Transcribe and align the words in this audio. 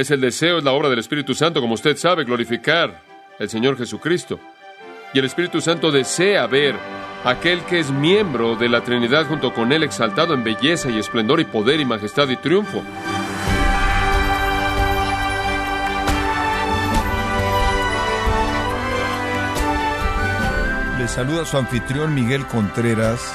Es 0.00 0.10
el 0.10 0.22
deseo, 0.22 0.56
es 0.56 0.64
la 0.64 0.72
obra 0.72 0.88
del 0.88 0.98
Espíritu 0.98 1.34
Santo, 1.34 1.60
como 1.60 1.74
usted 1.74 1.94
sabe, 1.94 2.24
glorificar 2.24 3.02
al 3.38 3.50
Señor 3.50 3.76
Jesucristo. 3.76 4.40
Y 5.12 5.18
el 5.18 5.26
Espíritu 5.26 5.60
Santo 5.60 5.92
desea 5.92 6.46
ver 6.46 6.74
aquel 7.22 7.60
que 7.66 7.80
es 7.80 7.90
miembro 7.90 8.56
de 8.56 8.70
la 8.70 8.82
Trinidad 8.82 9.26
junto 9.26 9.52
con 9.52 9.72
Él 9.72 9.82
exaltado 9.82 10.32
en 10.32 10.42
belleza 10.42 10.88
y 10.88 10.98
esplendor 10.98 11.38
y 11.38 11.44
poder 11.44 11.80
y 11.80 11.84
majestad 11.84 12.30
y 12.30 12.36
triunfo. 12.36 12.82
Le 20.98 21.08
saluda 21.08 21.44
su 21.44 21.58
anfitrión 21.58 22.14
Miguel 22.14 22.46
Contreras, 22.46 23.34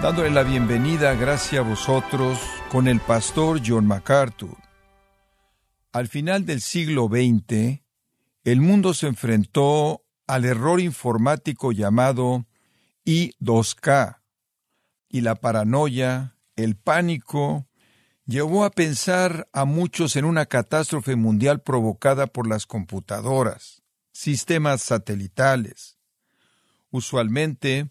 dándole 0.00 0.30
la 0.30 0.44
bienvenida, 0.44 1.14
gracias 1.14 1.64
a 1.64 1.68
vosotros, 1.68 2.38
con 2.70 2.86
el 2.86 3.00
pastor 3.00 3.60
John 3.66 3.88
MacArthur. 3.88 4.69
Al 5.92 6.06
final 6.06 6.46
del 6.46 6.60
siglo 6.60 7.08
XX, 7.08 7.80
el 8.44 8.60
mundo 8.60 8.94
se 8.94 9.08
enfrentó 9.08 10.04
al 10.28 10.44
error 10.44 10.80
informático 10.80 11.72
llamado 11.72 12.46
I2K, 13.04 14.20
y 15.08 15.22
la 15.22 15.34
paranoia, 15.34 16.36
el 16.54 16.76
pánico, 16.76 17.66
llevó 18.24 18.64
a 18.64 18.70
pensar 18.70 19.48
a 19.52 19.64
muchos 19.64 20.14
en 20.14 20.24
una 20.24 20.46
catástrofe 20.46 21.16
mundial 21.16 21.60
provocada 21.60 22.28
por 22.28 22.46
las 22.46 22.66
computadoras, 22.66 23.82
sistemas 24.12 24.82
satelitales. 24.82 25.98
Usualmente, 26.92 27.90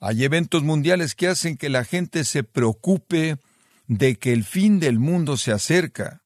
hay 0.00 0.24
eventos 0.24 0.62
mundiales 0.62 1.14
que 1.14 1.28
hacen 1.28 1.56
que 1.56 1.70
la 1.70 1.84
gente 1.84 2.24
se 2.24 2.44
preocupe 2.44 3.38
de 3.86 4.16
que 4.16 4.34
el 4.34 4.44
fin 4.44 4.80
del 4.80 4.98
mundo 4.98 5.38
se 5.38 5.52
acerca. 5.52 6.22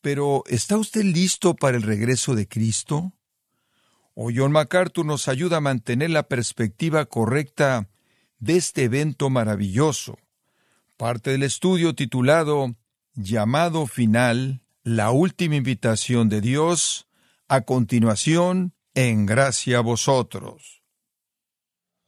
Pero, 0.00 0.44
¿está 0.46 0.76
usted 0.76 1.02
listo 1.02 1.54
para 1.54 1.76
el 1.76 1.82
regreso 1.82 2.34
de 2.34 2.46
Cristo? 2.46 3.12
O 4.14 4.30
John 4.34 4.52
MacArthur 4.52 5.04
nos 5.04 5.28
ayuda 5.28 5.58
a 5.58 5.60
mantener 5.60 6.10
la 6.10 6.24
perspectiva 6.24 7.06
correcta 7.06 7.88
de 8.38 8.56
este 8.56 8.84
evento 8.84 9.30
maravilloso. 9.30 10.18
Parte 10.96 11.30
del 11.30 11.42
estudio 11.42 11.94
titulado 11.94 12.74
Llamado 13.14 13.86
Final, 13.86 14.62
la 14.82 15.10
última 15.10 15.56
invitación 15.56 16.28
de 16.28 16.40
Dios, 16.40 17.06
a 17.48 17.62
continuación, 17.62 18.74
en 18.94 19.26
gracia 19.26 19.78
a 19.78 19.80
vosotros. 19.82 20.82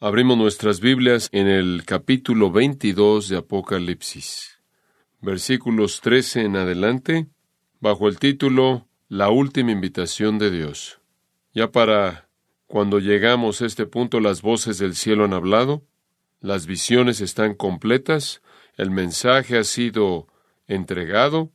Abrimos 0.01 0.39
nuestras 0.39 0.81
Biblias 0.81 1.29
en 1.31 1.47
el 1.47 1.85
capítulo 1.85 2.51
22 2.51 3.29
de 3.29 3.37
Apocalipsis, 3.37 4.59
versículos 5.21 6.01
13 6.01 6.43
en 6.43 6.57
adelante, 6.57 7.29
bajo 7.81 8.09
el 8.09 8.19
título 8.19 8.87
La 9.09 9.31
última 9.31 9.73
invitación 9.73 10.39
de 10.39 10.51
Dios. 10.51 11.01
Ya 11.55 11.73
para 11.73 12.29
cuando 12.67 12.99
llegamos 12.99 13.63
a 13.63 13.67
este 13.67 13.87
punto 13.87 14.21
las 14.21 14.43
voces 14.43 14.79
del 14.79 14.95
cielo 14.95 15.25
han 15.25 15.33
hablado, 15.33 15.83
las 16.41 16.67
visiones 16.67 17.21
están 17.21 17.55
completas, 17.55 18.43
el 18.77 18.91
mensaje 18.91 19.59
ha 19.59 19.65
sido 19.65 20.29
entregado, 20.69 21.51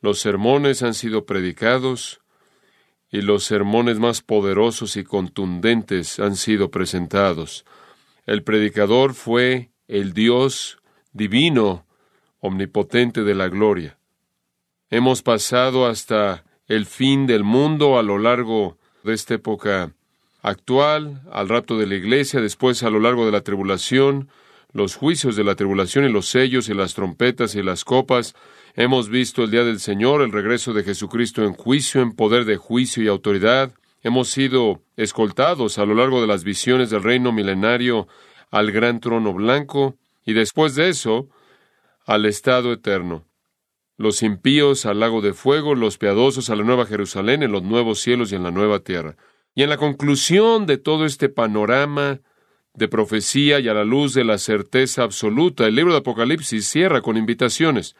los 0.00 0.18
sermones 0.18 0.82
han 0.82 0.94
sido 0.94 1.24
predicados, 1.24 2.20
y 3.12 3.22
los 3.22 3.44
sermones 3.44 3.98
más 3.98 4.22
poderosos 4.22 4.96
y 4.96 5.04
contundentes 5.04 6.20
han 6.20 6.36
sido 6.36 6.70
presentados. 6.70 7.64
El 8.24 8.44
predicador 8.44 9.14
fue 9.14 9.70
el 9.88 10.12
Dios 10.12 10.78
divino, 11.12 11.86
omnipotente 12.38 13.24
de 13.24 13.34
la 13.34 13.48
gloria. 13.48 13.99
Hemos 14.92 15.22
pasado 15.22 15.86
hasta 15.86 16.42
el 16.66 16.84
fin 16.84 17.28
del 17.28 17.44
mundo 17.44 17.96
a 17.96 18.02
lo 18.02 18.18
largo 18.18 18.76
de 19.04 19.14
esta 19.14 19.34
época 19.34 19.92
actual, 20.42 21.22
al 21.30 21.48
rapto 21.48 21.78
de 21.78 21.86
la 21.86 21.94
iglesia, 21.94 22.40
después 22.40 22.82
a 22.82 22.90
lo 22.90 22.98
largo 22.98 23.24
de 23.24 23.30
la 23.30 23.42
tribulación, 23.42 24.28
los 24.72 24.96
juicios 24.96 25.36
de 25.36 25.44
la 25.44 25.54
tribulación 25.54 26.06
y 26.06 26.12
los 26.12 26.26
sellos 26.26 26.68
y 26.68 26.74
las 26.74 26.94
trompetas 26.94 27.54
y 27.54 27.62
las 27.62 27.84
copas. 27.84 28.34
Hemos 28.74 29.08
visto 29.08 29.44
el 29.44 29.52
día 29.52 29.62
del 29.62 29.78
Señor, 29.78 30.22
el 30.22 30.32
regreso 30.32 30.72
de 30.72 30.82
Jesucristo 30.82 31.44
en 31.44 31.52
juicio, 31.52 32.02
en 32.02 32.12
poder 32.12 32.44
de 32.44 32.56
juicio 32.56 33.04
y 33.04 33.06
autoridad. 33.06 33.72
Hemos 34.02 34.30
sido 34.30 34.82
escoltados 34.96 35.78
a 35.78 35.86
lo 35.86 35.94
largo 35.94 36.20
de 36.20 36.26
las 36.26 36.42
visiones 36.42 36.90
del 36.90 37.04
reino 37.04 37.30
milenario 37.30 38.08
al 38.50 38.72
gran 38.72 38.98
trono 38.98 39.32
blanco 39.34 39.94
y 40.26 40.32
después 40.32 40.74
de 40.74 40.88
eso 40.88 41.28
al 42.06 42.26
estado 42.26 42.72
eterno. 42.72 43.29
Los 44.00 44.22
impíos 44.22 44.86
al 44.86 45.00
lago 45.00 45.20
de 45.20 45.34
fuego, 45.34 45.74
los 45.74 45.98
piadosos 45.98 46.48
a 46.48 46.56
la 46.56 46.64
nueva 46.64 46.86
Jerusalén, 46.86 47.42
en 47.42 47.52
los 47.52 47.62
nuevos 47.62 48.00
cielos 48.00 48.32
y 48.32 48.34
en 48.34 48.42
la 48.42 48.50
nueva 48.50 48.80
tierra. 48.80 49.18
Y 49.54 49.62
en 49.62 49.68
la 49.68 49.76
conclusión 49.76 50.64
de 50.64 50.78
todo 50.78 51.04
este 51.04 51.28
panorama 51.28 52.22
de 52.72 52.88
profecía 52.88 53.60
y 53.60 53.68
a 53.68 53.74
la 53.74 53.84
luz 53.84 54.14
de 54.14 54.24
la 54.24 54.38
certeza 54.38 55.02
absoluta, 55.02 55.66
el 55.66 55.74
libro 55.74 55.92
de 55.92 55.98
Apocalipsis 55.98 56.66
cierra 56.66 57.02
con 57.02 57.18
invitaciones. 57.18 57.94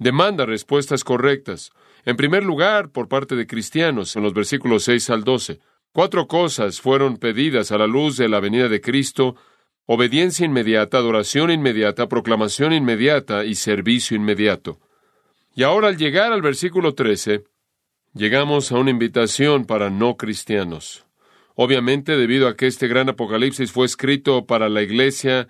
Demanda 0.00 0.44
respuestas 0.44 1.04
correctas. 1.04 1.70
En 2.04 2.16
primer 2.16 2.42
lugar, 2.42 2.90
por 2.90 3.06
parte 3.06 3.36
de 3.36 3.46
cristianos, 3.46 4.16
en 4.16 4.24
los 4.24 4.34
versículos 4.34 4.82
6 4.82 5.08
al 5.10 5.22
12. 5.22 5.60
Cuatro 5.92 6.26
cosas 6.26 6.80
fueron 6.80 7.16
pedidas 7.16 7.70
a 7.70 7.78
la 7.78 7.86
luz 7.86 8.16
de 8.16 8.28
la 8.28 8.40
venida 8.40 8.68
de 8.68 8.80
Cristo 8.80 9.36
obediencia 9.86 10.44
inmediata, 10.44 10.98
adoración 10.98 11.52
inmediata, 11.52 12.08
proclamación 12.08 12.72
inmediata 12.72 13.44
y 13.44 13.54
servicio 13.54 14.16
inmediato. 14.16 14.80
Y 15.54 15.62
ahora 15.62 15.88
al 15.88 15.96
llegar 15.96 16.32
al 16.32 16.42
versículo 16.42 16.94
13, 16.94 17.44
llegamos 18.14 18.72
a 18.72 18.76
una 18.78 18.90
invitación 18.90 19.64
para 19.64 19.90
no 19.90 20.16
cristianos. 20.16 21.06
Obviamente, 21.54 22.16
debido 22.16 22.46
a 22.46 22.56
que 22.56 22.66
este 22.66 22.86
gran 22.86 23.08
apocalipsis 23.08 23.72
fue 23.72 23.86
escrito 23.86 24.46
para 24.46 24.68
la 24.68 24.82
iglesia, 24.82 25.48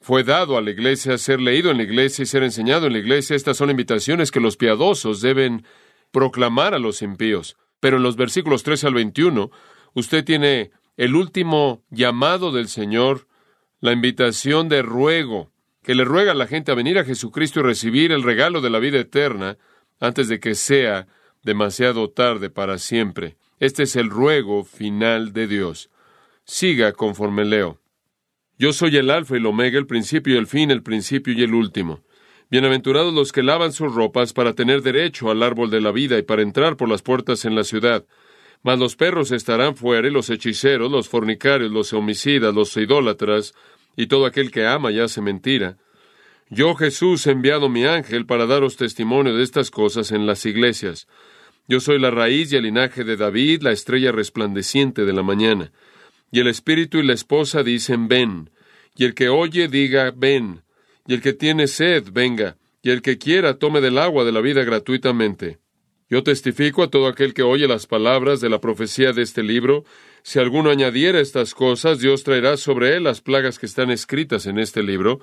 fue 0.00 0.24
dado 0.24 0.56
a 0.56 0.62
la 0.62 0.70
iglesia 0.70 1.18
ser 1.18 1.40
leído 1.40 1.70
en 1.70 1.76
la 1.76 1.82
iglesia 1.82 2.22
y 2.22 2.26
ser 2.26 2.42
enseñado 2.42 2.86
en 2.86 2.94
la 2.94 2.98
iglesia, 2.98 3.36
estas 3.36 3.56
son 3.56 3.70
invitaciones 3.70 4.30
que 4.30 4.40
los 4.40 4.56
piadosos 4.56 5.20
deben 5.20 5.64
proclamar 6.12 6.74
a 6.74 6.78
los 6.78 7.02
impíos. 7.02 7.56
Pero 7.80 7.98
en 7.98 8.02
los 8.02 8.16
versículos 8.16 8.62
13 8.62 8.86
al 8.86 8.94
21, 8.94 9.50
usted 9.94 10.24
tiene 10.24 10.70
el 10.96 11.14
último 11.14 11.84
llamado 11.90 12.50
del 12.50 12.68
Señor, 12.68 13.28
la 13.80 13.92
invitación 13.92 14.68
de 14.68 14.82
ruego, 14.82 15.52
que 15.88 15.94
le 15.94 16.04
ruega 16.04 16.32
a 16.32 16.34
la 16.34 16.46
gente 16.46 16.70
a 16.70 16.74
venir 16.74 16.98
a 16.98 17.04
Jesucristo 17.06 17.60
y 17.60 17.62
recibir 17.62 18.12
el 18.12 18.22
regalo 18.22 18.60
de 18.60 18.68
la 18.68 18.78
vida 18.78 18.98
eterna 18.98 19.56
antes 19.98 20.28
de 20.28 20.38
que 20.38 20.54
sea 20.54 21.06
demasiado 21.42 22.10
tarde 22.10 22.50
para 22.50 22.76
siempre. 22.76 23.38
Este 23.58 23.84
es 23.84 23.96
el 23.96 24.10
ruego 24.10 24.64
final 24.64 25.32
de 25.32 25.46
Dios. 25.46 25.88
Siga 26.44 26.92
conforme 26.92 27.46
leo. 27.46 27.80
Yo 28.58 28.74
soy 28.74 28.98
el 28.98 29.08
alfa 29.08 29.36
y 29.36 29.38
el 29.38 29.46
omega, 29.46 29.78
el 29.78 29.86
principio 29.86 30.34
y 30.34 30.36
el 30.36 30.46
fin, 30.46 30.70
el 30.70 30.82
principio 30.82 31.32
y 31.32 31.42
el 31.42 31.54
último. 31.54 32.02
Bienaventurados 32.50 33.14
los 33.14 33.32
que 33.32 33.42
lavan 33.42 33.72
sus 33.72 33.94
ropas 33.94 34.34
para 34.34 34.52
tener 34.52 34.82
derecho 34.82 35.30
al 35.30 35.42
árbol 35.42 35.70
de 35.70 35.80
la 35.80 35.90
vida 35.90 36.18
y 36.18 36.22
para 36.22 36.42
entrar 36.42 36.76
por 36.76 36.90
las 36.90 37.00
puertas 37.00 37.46
en 37.46 37.54
la 37.54 37.64
ciudad. 37.64 38.04
Mas 38.62 38.78
los 38.78 38.94
perros 38.94 39.30
estarán 39.30 39.74
fuera 39.74 40.06
y 40.06 40.10
los 40.10 40.28
hechiceros, 40.28 40.92
los 40.92 41.08
fornicarios, 41.08 41.70
los 41.70 41.94
homicidas, 41.94 42.52
los 42.52 42.76
idólatras 42.76 43.54
y 43.98 44.06
todo 44.06 44.26
aquel 44.26 44.52
que 44.52 44.64
ama 44.64 44.92
y 44.92 45.00
hace 45.00 45.20
mentira. 45.20 45.76
Yo 46.50 46.76
Jesús 46.76 47.26
he 47.26 47.32
enviado 47.32 47.68
mi 47.68 47.84
ángel 47.84 48.26
para 48.26 48.46
daros 48.46 48.76
testimonio 48.76 49.34
de 49.34 49.42
estas 49.42 49.72
cosas 49.72 50.12
en 50.12 50.24
las 50.24 50.46
iglesias. 50.46 51.08
Yo 51.66 51.80
soy 51.80 51.98
la 51.98 52.12
raíz 52.12 52.52
y 52.52 52.56
el 52.56 52.62
linaje 52.62 53.02
de 53.02 53.16
David, 53.16 53.62
la 53.62 53.72
estrella 53.72 54.12
resplandeciente 54.12 55.04
de 55.04 55.12
la 55.12 55.24
mañana. 55.24 55.72
Y 56.30 56.38
el 56.38 56.46
espíritu 56.46 56.98
y 56.98 57.02
la 57.02 57.12
esposa 57.12 57.64
dicen 57.64 58.06
ven, 58.06 58.50
y 58.94 59.04
el 59.04 59.14
que 59.14 59.30
oye 59.30 59.66
diga 59.66 60.12
ven, 60.16 60.62
y 61.04 61.14
el 61.14 61.20
que 61.20 61.32
tiene 61.32 61.66
sed 61.66 62.04
venga, 62.12 62.56
y 62.82 62.90
el 62.90 63.02
que 63.02 63.18
quiera 63.18 63.58
tome 63.58 63.80
del 63.80 63.98
agua 63.98 64.24
de 64.24 64.30
la 64.30 64.40
vida 64.40 64.62
gratuitamente. 64.62 65.58
Yo 66.08 66.22
testifico 66.22 66.84
a 66.84 66.88
todo 66.88 67.08
aquel 67.08 67.34
que 67.34 67.42
oye 67.42 67.66
las 67.66 67.88
palabras 67.88 68.40
de 68.40 68.48
la 68.48 68.60
profecía 68.60 69.12
de 69.12 69.22
este 69.22 69.42
libro, 69.42 69.84
si 70.22 70.38
alguno 70.38 70.70
añadiera 70.70 71.20
estas 71.20 71.54
cosas, 71.54 72.00
Dios 72.00 72.24
traerá 72.24 72.56
sobre 72.56 72.96
él 72.96 73.04
las 73.04 73.20
plagas 73.20 73.58
que 73.58 73.66
están 73.66 73.90
escritas 73.90 74.46
en 74.46 74.58
este 74.58 74.82
libro, 74.82 75.20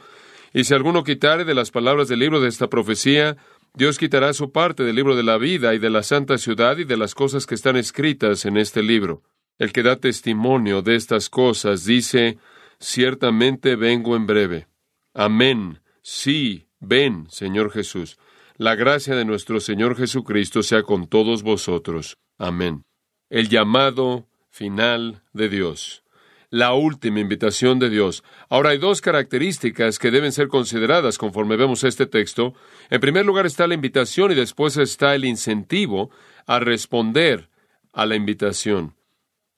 y 0.53 0.63
si 0.63 0.73
alguno 0.73 1.03
quitare 1.03 1.43
de 1.43 1.53
las 1.53 1.69
palabras 1.69 2.07
del 2.07 2.19
libro 2.19 2.39
de 2.39 2.47
esta 2.47 2.69
profecía, 2.69 3.35
Dios 3.73 3.97
quitará 3.97 4.31
su 4.31 4.53
parte 4.53 4.83
del 4.83 4.95
libro 4.95 5.17
de 5.17 5.23
la 5.23 5.37
vida 5.37 5.73
y 5.73 5.79
de 5.79 5.89
la 5.89 6.01
santa 6.01 6.37
ciudad 6.37 6.77
y 6.77 6.85
de 6.85 6.95
las 6.95 7.13
cosas 7.13 7.45
que 7.45 7.55
están 7.55 7.75
escritas 7.75 8.45
en 8.45 8.55
este 8.55 8.81
libro. 8.81 9.21
El 9.59 9.73
que 9.73 9.83
da 9.83 9.97
testimonio 9.97 10.81
de 10.81 10.95
estas 10.95 11.29
cosas 11.29 11.83
dice, 11.83 12.37
ciertamente 12.79 13.75
vengo 13.75 14.15
en 14.15 14.27
breve. 14.27 14.67
Amén. 15.13 15.81
Sí, 16.01 16.67
ven, 16.79 17.27
Señor 17.29 17.71
Jesús. 17.71 18.17
La 18.57 18.75
gracia 18.75 19.15
de 19.15 19.25
nuestro 19.25 19.59
Señor 19.59 19.97
Jesucristo 19.97 20.63
sea 20.63 20.83
con 20.83 21.07
todos 21.07 21.43
vosotros. 21.43 22.15
Amén. 22.37 22.85
El 23.29 23.49
llamado 23.49 24.29
final 24.55 25.21
de 25.33 25.49
Dios. 25.49 26.01
la 26.49 26.73
última 26.73 27.19
invitación 27.19 27.79
de 27.79 27.89
Dios. 27.89 28.23
Ahora 28.47 28.69
hay 28.69 28.77
dos 28.77 29.01
características 29.01 29.99
que 29.99 30.11
deben 30.11 30.31
ser 30.31 30.47
consideradas 30.47 31.17
conforme 31.17 31.57
vemos 31.57 31.83
este 31.83 32.05
texto. 32.05 32.53
En 32.89 33.01
primer 33.01 33.25
lugar 33.25 33.45
está 33.45 33.67
la 33.67 33.73
invitación 33.73 34.31
y 34.31 34.35
después 34.35 34.77
está 34.77 35.15
el 35.15 35.25
incentivo 35.25 36.11
a 36.45 36.59
responder 36.59 37.49
a 37.91 38.05
la 38.05 38.15
invitación. 38.15 38.95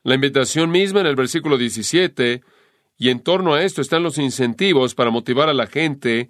La 0.01 0.15
invitación 0.15 0.71
misma 0.71 1.01
en 1.01 1.05
el 1.05 1.15
versículo 1.15 1.59
17 1.59 2.41
y 2.97 3.09
en 3.09 3.19
torno 3.19 3.53
a 3.53 3.61
esto 3.61 3.81
están 3.81 4.01
los 4.01 4.17
incentivos 4.17 4.95
para 4.95 5.11
motivar 5.11 5.49
a 5.49 5.53
la 5.53 5.67
gente 5.67 6.29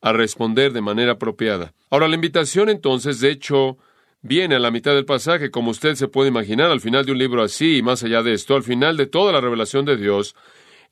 a 0.00 0.12
responder 0.12 0.72
de 0.72 0.82
manera 0.82 1.12
apropiada. 1.12 1.74
Ahora, 1.90 2.06
la 2.06 2.14
invitación 2.14 2.68
entonces, 2.68 3.18
de 3.18 3.32
hecho, 3.32 3.78
viene 4.22 4.56
a 4.56 4.58
la 4.58 4.70
mitad 4.70 4.94
del 4.94 5.04
pasaje, 5.04 5.50
como 5.50 5.70
usted 5.70 5.94
se 5.94 6.08
puede 6.08 6.28
imaginar, 6.28 6.70
al 6.70 6.80
final 6.80 7.04
de 7.06 7.12
un 7.12 7.18
libro 7.18 7.42
así, 7.42 7.78
y 7.78 7.82
más 7.82 8.02
allá 8.02 8.22
de 8.22 8.32
esto, 8.32 8.56
al 8.56 8.62
final 8.62 8.96
de 8.96 9.06
toda 9.06 9.32
la 9.32 9.40
revelación 9.40 9.84
de 9.84 9.96
Dios, 9.96 10.34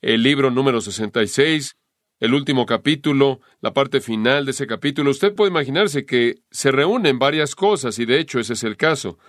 el 0.01 0.23
libro 0.23 0.51
número 0.51 0.81
66, 0.81 1.77
el 2.19 2.33
último 2.33 2.65
capítulo, 2.65 3.41
la 3.61 3.73
parte 3.73 4.01
final 4.01 4.45
de 4.45 4.51
ese 4.51 4.65
capítulo, 4.65 5.11
usted 5.11 5.35
puede 5.35 5.51
imaginarse 5.51 6.05
que 6.05 6.39
se 6.49 6.71
reúnen 6.71 7.19
varias 7.19 7.53
cosas, 7.53 7.99
y 7.99 8.05
de 8.05 8.19
hecho 8.19 8.39
ese 8.39 8.53
es 8.53 8.63
el 8.63 8.77
caso. 8.77 9.19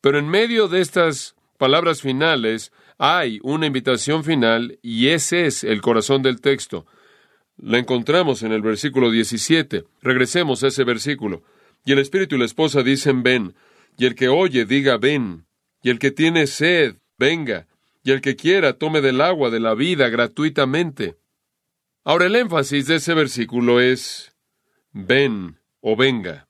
Pero 0.00 0.18
en 0.18 0.28
medio 0.28 0.68
de 0.68 0.80
estas 0.80 1.34
palabras 1.58 2.00
finales 2.00 2.72
hay 2.96 3.38
una 3.42 3.66
invitación 3.66 4.24
final, 4.24 4.78
y 4.82 5.08
ese 5.08 5.46
es 5.46 5.64
el 5.64 5.82
corazón 5.82 6.22
del 6.22 6.40
texto. 6.40 6.86
La 7.58 7.78
encontramos 7.78 8.42
en 8.42 8.52
el 8.52 8.62
versículo 8.62 9.10
17. 9.10 9.84
Regresemos 10.00 10.62
a 10.62 10.68
ese 10.68 10.84
versículo. 10.84 11.42
Y 11.84 11.92
el 11.92 11.98
espíritu 11.98 12.36
y 12.36 12.38
la 12.38 12.44
esposa 12.44 12.82
dicen 12.82 13.22
ven, 13.22 13.54
y 13.96 14.06
el 14.06 14.14
que 14.14 14.28
oye 14.28 14.64
diga 14.64 14.96
ven, 14.96 15.46
y 15.82 15.90
el 15.90 15.98
que 15.98 16.10
tiene 16.10 16.46
sed, 16.46 16.96
venga, 17.18 17.66
y 18.02 18.12
el 18.12 18.20
que 18.20 18.36
quiera 18.36 18.74
tome 18.74 19.00
del 19.00 19.20
agua 19.20 19.50
de 19.50 19.60
la 19.60 19.74
vida 19.74 20.08
gratuitamente. 20.08 21.16
Ahora 22.04 22.26
el 22.26 22.36
énfasis 22.36 22.86
de 22.86 22.96
ese 22.96 23.14
versículo 23.14 23.80
es 23.80 24.34
ven 24.92 25.58
o 25.80 25.96
venga. 25.96 26.48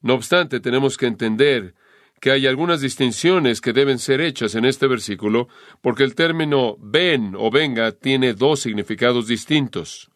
No 0.00 0.14
obstante, 0.14 0.60
tenemos 0.60 0.96
que 0.96 1.06
entender 1.06 1.74
que 2.20 2.30
hay 2.30 2.46
algunas 2.46 2.80
distinciones 2.80 3.60
que 3.60 3.72
deben 3.72 3.98
ser 3.98 4.20
hechas 4.20 4.54
en 4.54 4.64
este 4.64 4.86
versículo, 4.86 5.48
porque 5.82 6.04
el 6.04 6.14
término 6.14 6.76
ven 6.80 7.34
o 7.36 7.50
venga 7.50 7.92
tiene 7.92 8.34
dos 8.34 8.60
significados 8.60 9.26
distintos. 9.26 10.10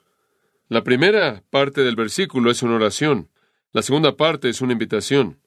La 0.69 0.85
primera 0.85 1.43
parte 1.51 1.83
del 1.83 1.97
versículo 1.97 2.51
es 2.51 2.63
una 2.63 2.77
oración. 2.77 3.30
La 3.72 3.82
segunda 3.82 4.17
parte 4.17 4.49
es 4.49 4.61
una 4.62 4.72
invitación. 4.72 5.38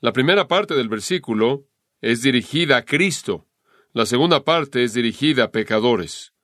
La 0.00 0.12
primera 0.12 0.46
parte 0.46 0.74
del 0.74 0.90
versículo 0.90 1.64
es 2.02 2.20
dirigida 2.20 2.76
a 2.76 2.84
Cristo. 2.84 3.46
La 3.94 4.04
segunda 4.04 4.44
parte 4.44 4.84
es 4.84 4.92
dirigida 4.92 5.44
a 5.44 5.50
pecadores. 5.50 6.34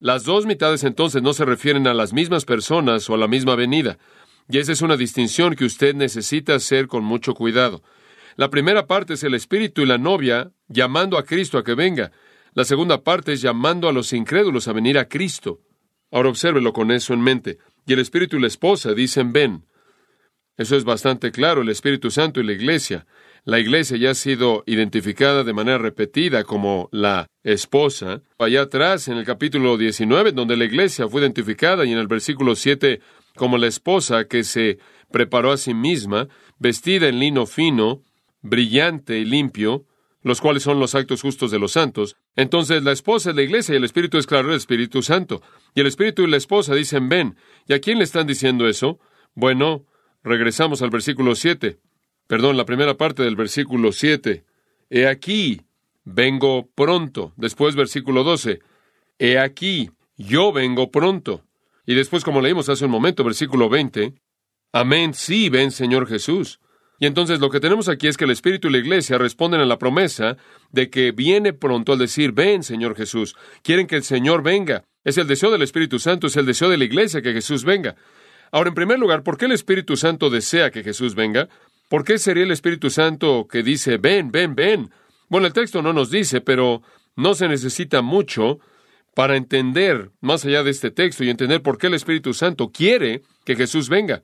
Las 0.00 0.24
dos 0.24 0.44
mitades 0.44 0.84
entonces 0.84 1.22
no 1.22 1.32
se 1.32 1.46
refieren 1.46 1.86
a 1.86 1.94
las 1.94 2.12
mismas 2.12 2.44
personas 2.44 3.08
o 3.08 3.14
a 3.14 3.16
la 3.16 3.26
misma 3.26 3.54
venida. 3.54 3.96
Y 4.50 4.58
esa 4.58 4.72
es 4.72 4.82
una 4.82 4.98
distinción 4.98 5.56
que 5.56 5.64
usted 5.64 5.94
necesita 5.94 6.54
hacer 6.54 6.88
con 6.88 7.04
mucho 7.04 7.32
cuidado. 7.32 7.82
La 8.36 8.50
primera 8.50 8.86
parte 8.86 9.14
es 9.14 9.24
el 9.24 9.32
Espíritu 9.32 9.80
y 9.80 9.86
la 9.86 9.96
novia 9.96 10.52
llamando 10.68 11.16
a 11.16 11.24
Cristo 11.24 11.56
a 11.56 11.64
que 11.64 11.74
venga. 11.74 12.12
La 12.52 12.64
segunda 12.64 13.02
parte 13.02 13.32
es 13.32 13.40
llamando 13.40 13.88
a 13.88 13.92
los 13.92 14.12
incrédulos 14.12 14.68
a 14.68 14.74
venir 14.74 14.98
a 14.98 15.08
Cristo. 15.08 15.60
Ahora 16.10 16.28
obsérvelo 16.28 16.74
con 16.74 16.90
eso 16.90 17.14
en 17.14 17.22
mente. 17.22 17.56
Y 17.86 17.94
el 17.94 18.00
Espíritu 18.00 18.36
y 18.36 18.40
la 18.40 18.48
esposa 18.48 18.92
dicen 18.92 19.32
ven. 19.32 19.64
Eso 20.56 20.76
es 20.76 20.84
bastante 20.84 21.32
claro, 21.32 21.62
el 21.62 21.68
Espíritu 21.68 22.10
Santo 22.10 22.40
y 22.40 22.44
la 22.44 22.52
Iglesia. 22.52 23.06
La 23.44 23.58
Iglesia 23.58 23.96
ya 23.96 24.10
ha 24.10 24.14
sido 24.14 24.64
identificada 24.66 25.44
de 25.44 25.52
manera 25.52 25.78
repetida 25.78 26.44
como 26.44 26.88
la 26.92 27.26
esposa. 27.44 28.22
Allá 28.38 28.62
atrás, 28.62 29.08
en 29.08 29.18
el 29.18 29.24
capítulo 29.24 29.76
19, 29.76 30.32
donde 30.32 30.56
la 30.56 30.64
Iglesia 30.64 31.08
fue 31.08 31.20
identificada, 31.20 31.84
y 31.84 31.92
en 31.92 31.98
el 31.98 32.08
versículo 32.08 32.56
7, 32.56 33.00
como 33.36 33.58
la 33.58 33.66
esposa 33.66 34.24
que 34.24 34.44
se 34.44 34.78
preparó 35.12 35.52
a 35.52 35.58
sí 35.58 35.74
misma, 35.74 36.28
vestida 36.58 37.08
en 37.08 37.20
lino 37.20 37.46
fino, 37.46 38.02
brillante 38.40 39.18
y 39.18 39.24
limpio, 39.24 39.84
los 40.22 40.40
cuales 40.40 40.64
son 40.64 40.80
los 40.80 40.94
actos 40.94 41.22
justos 41.22 41.52
de 41.52 41.58
los 41.58 41.72
santos. 41.72 42.16
Entonces 42.34 42.82
la 42.82 42.90
esposa 42.90 43.30
es 43.30 43.36
la 43.36 43.42
iglesia 43.42 43.74
y 43.74 43.76
el 43.76 43.84
Espíritu 43.84 44.18
es 44.18 44.26
claro 44.26 44.50
el 44.50 44.56
Espíritu 44.56 45.02
Santo. 45.02 45.40
Y 45.74 45.80
el 45.80 45.86
Espíritu 45.86 46.22
y 46.22 46.26
la 46.26 46.36
esposa 46.36 46.74
dicen 46.74 47.08
ven. 47.08 47.36
¿Y 47.68 47.74
a 47.74 47.80
quién 47.80 47.98
le 47.98 48.04
están 48.04 48.26
diciendo 48.26 48.66
eso? 48.66 48.98
Bueno, 49.34 49.84
Regresamos 50.26 50.82
al 50.82 50.90
versículo 50.90 51.36
7. 51.36 51.78
Perdón, 52.26 52.56
la 52.56 52.64
primera 52.64 52.96
parte 52.96 53.22
del 53.22 53.36
versículo 53.36 53.92
7. 53.92 54.44
He 54.90 55.06
aquí, 55.06 55.62
vengo 56.04 56.68
pronto. 56.74 57.32
Después 57.36 57.76
versículo 57.76 58.24
12. 58.24 58.58
He 59.20 59.38
aquí, 59.38 59.88
yo 60.16 60.52
vengo 60.52 60.90
pronto. 60.90 61.44
Y 61.86 61.94
después, 61.94 62.24
como 62.24 62.40
leímos 62.40 62.68
hace 62.68 62.86
un 62.86 62.90
momento, 62.90 63.22
versículo 63.22 63.68
20. 63.68 64.14
Amén, 64.72 65.14
sí, 65.14 65.48
ven 65.48 65.70
Señor 65.70 66.08
Jesús. 66.08 66.58
Y 66.98 67.06
entonces 67.06 67.38
lo 67.38 67.48
que 67.48 67.60
tenemos 67.60 67.88
aquí 67.88 68.08
es 68.08 68.16
que 68.16 68.24
el 68.24 68.32
Espíritu 68.32 68.66
y 68.66 68.72
la 68.72 68.78
Iglesia 68.78 69.18
responden 69.18 69.60
a 69.60 69.64
la 69.64 69.78
promesa 69.78 70.38
de 70.72 70.90
que 70.90 71.12
viene 71.12 71.52
pronto 71.52 71.92
al 71.92 72.00
decir, 72.00 72.32
ven 72.32 72.64
Señor 72.64 72.96
Jesús. 72.96 73.36
Quieren 73.62 73.86
que 73.86 73.94
el 73.94 74.02
Señor 74.02 74.42
venga. 74.42 74.82
Es 75.04 75.18
el 75.18 75.28
deseo 75.28 75.52
del 75.52 75.62
Espíritu 75.62 76.00
Santo, 76.00 76.26
es 76.26 76.36
el 76.36 76.46
deseo 76.46 76.68
de 76.68 76.78
la 76.78 76.84
Iglesia 76.84 77.22
que 77.22 77.32
Jesús 77.32 77.64
venga. 77.64 77.94
Ahora, 78.50 78.68
en 78.68 78.74
primer 78.74 78.98
lugar, 78.98 79.22
¿por 79.22 79.36
qué 79.36 79.46
el 79.46 79.52
Espíritu 79.52 79.96
Santo 79.96 80.30
desea 80.30 80.70
que 80.70 80.82
Jesús 80.82 81.14
venga? 81.14 81.48
¿Por 81.88 82.04
qué 82.04 82.18
sería 82.18 82.44
el 82.44 82.50
Espíritu 82.50 82.90
Santo 82.90 83.46
que 83.48 83.62
dice, 83.62 83.98
ven, 83.98 84.30
ven, 84.30 84.54
ven? 84.54 84.90
Bueno, 85.28 85.46
el 85.46 85.52
texto 85.52 85.82
no 85.82 85.92
nos 85.92 86.10
dice, 86.10 86.40
pero 86.40 86.82
no 87.16 87.34
se 87.34 87.48
necesita 87.48 88.02
mucho 88.02 88.58
para 89.14 89.36
entender 89.36 90.10
más 90.20 90.44
allá 90.44 90.62
de 90.62 90.70
este 90.70 90.90
texto 90.90 91.24
y 91.24 91.30
entender 91.30 91.62
por 91.62 91.78
qué 91.78 91.86
el 91.86 91.94
Espíritu 91.94 92.34
Santo 92.34 92.70
quiere 92.70 93.22
que 93.44 93.56
Jesús 93.56 93.88
venga. 93.88 94.22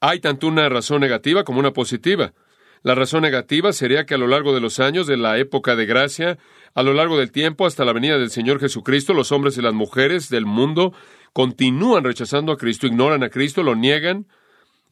Hay 0.00 0.20
tanto 0.20 0.46
una 0.46 0.68
razón 0.68 1.00
negativa 1.00 1.44
como 1.44 1.60
una 1.60 1.72
positiva. 1.72 2.32
La 2.82 2.94
razón 2.94 3.20
negativa 3.20 3.74
sería 3.74 4.06
que 4.06 4.14
a 4.14 4.18
lo 4.18 4.26
largo 4.26 4.54
de 4.54 4.60
los 4.60 4.80
años 4.80 5.06
de 5.06 5.18
la 5.18 5.36
época 5.36 5.76
de 5.76 5.84
gracia, 5.84 6.38
a 6.74 6.82
lo 6.82 6.94
largo 6.94 7.18
del 7.18 7.30
tiempo 7.30 7.66
hasta 7.66 7.84
la 7.84 7.92
venida 7.92 8.18
del 8.18 8.30
Señor 8.30 8.58
Jesucristo, 8.60 9.12
los 9.12 9.32
hombres 9.32 9.58
y 9.58 9.62
las 9.62 9.74
mujeres 9.74 10.30
del 10.30 10.46
mundo 10.46 10.94
continúan 11.32 12.04
rechazando 12.04 12.52
a 12.52 12.56
Cristo, 12.56 12.86
ignoran 12.86 13.22
a 13.22 13.30
Cristo, 13.30 13.62
lo 13.62 13.76
niegan, 13.76 14.26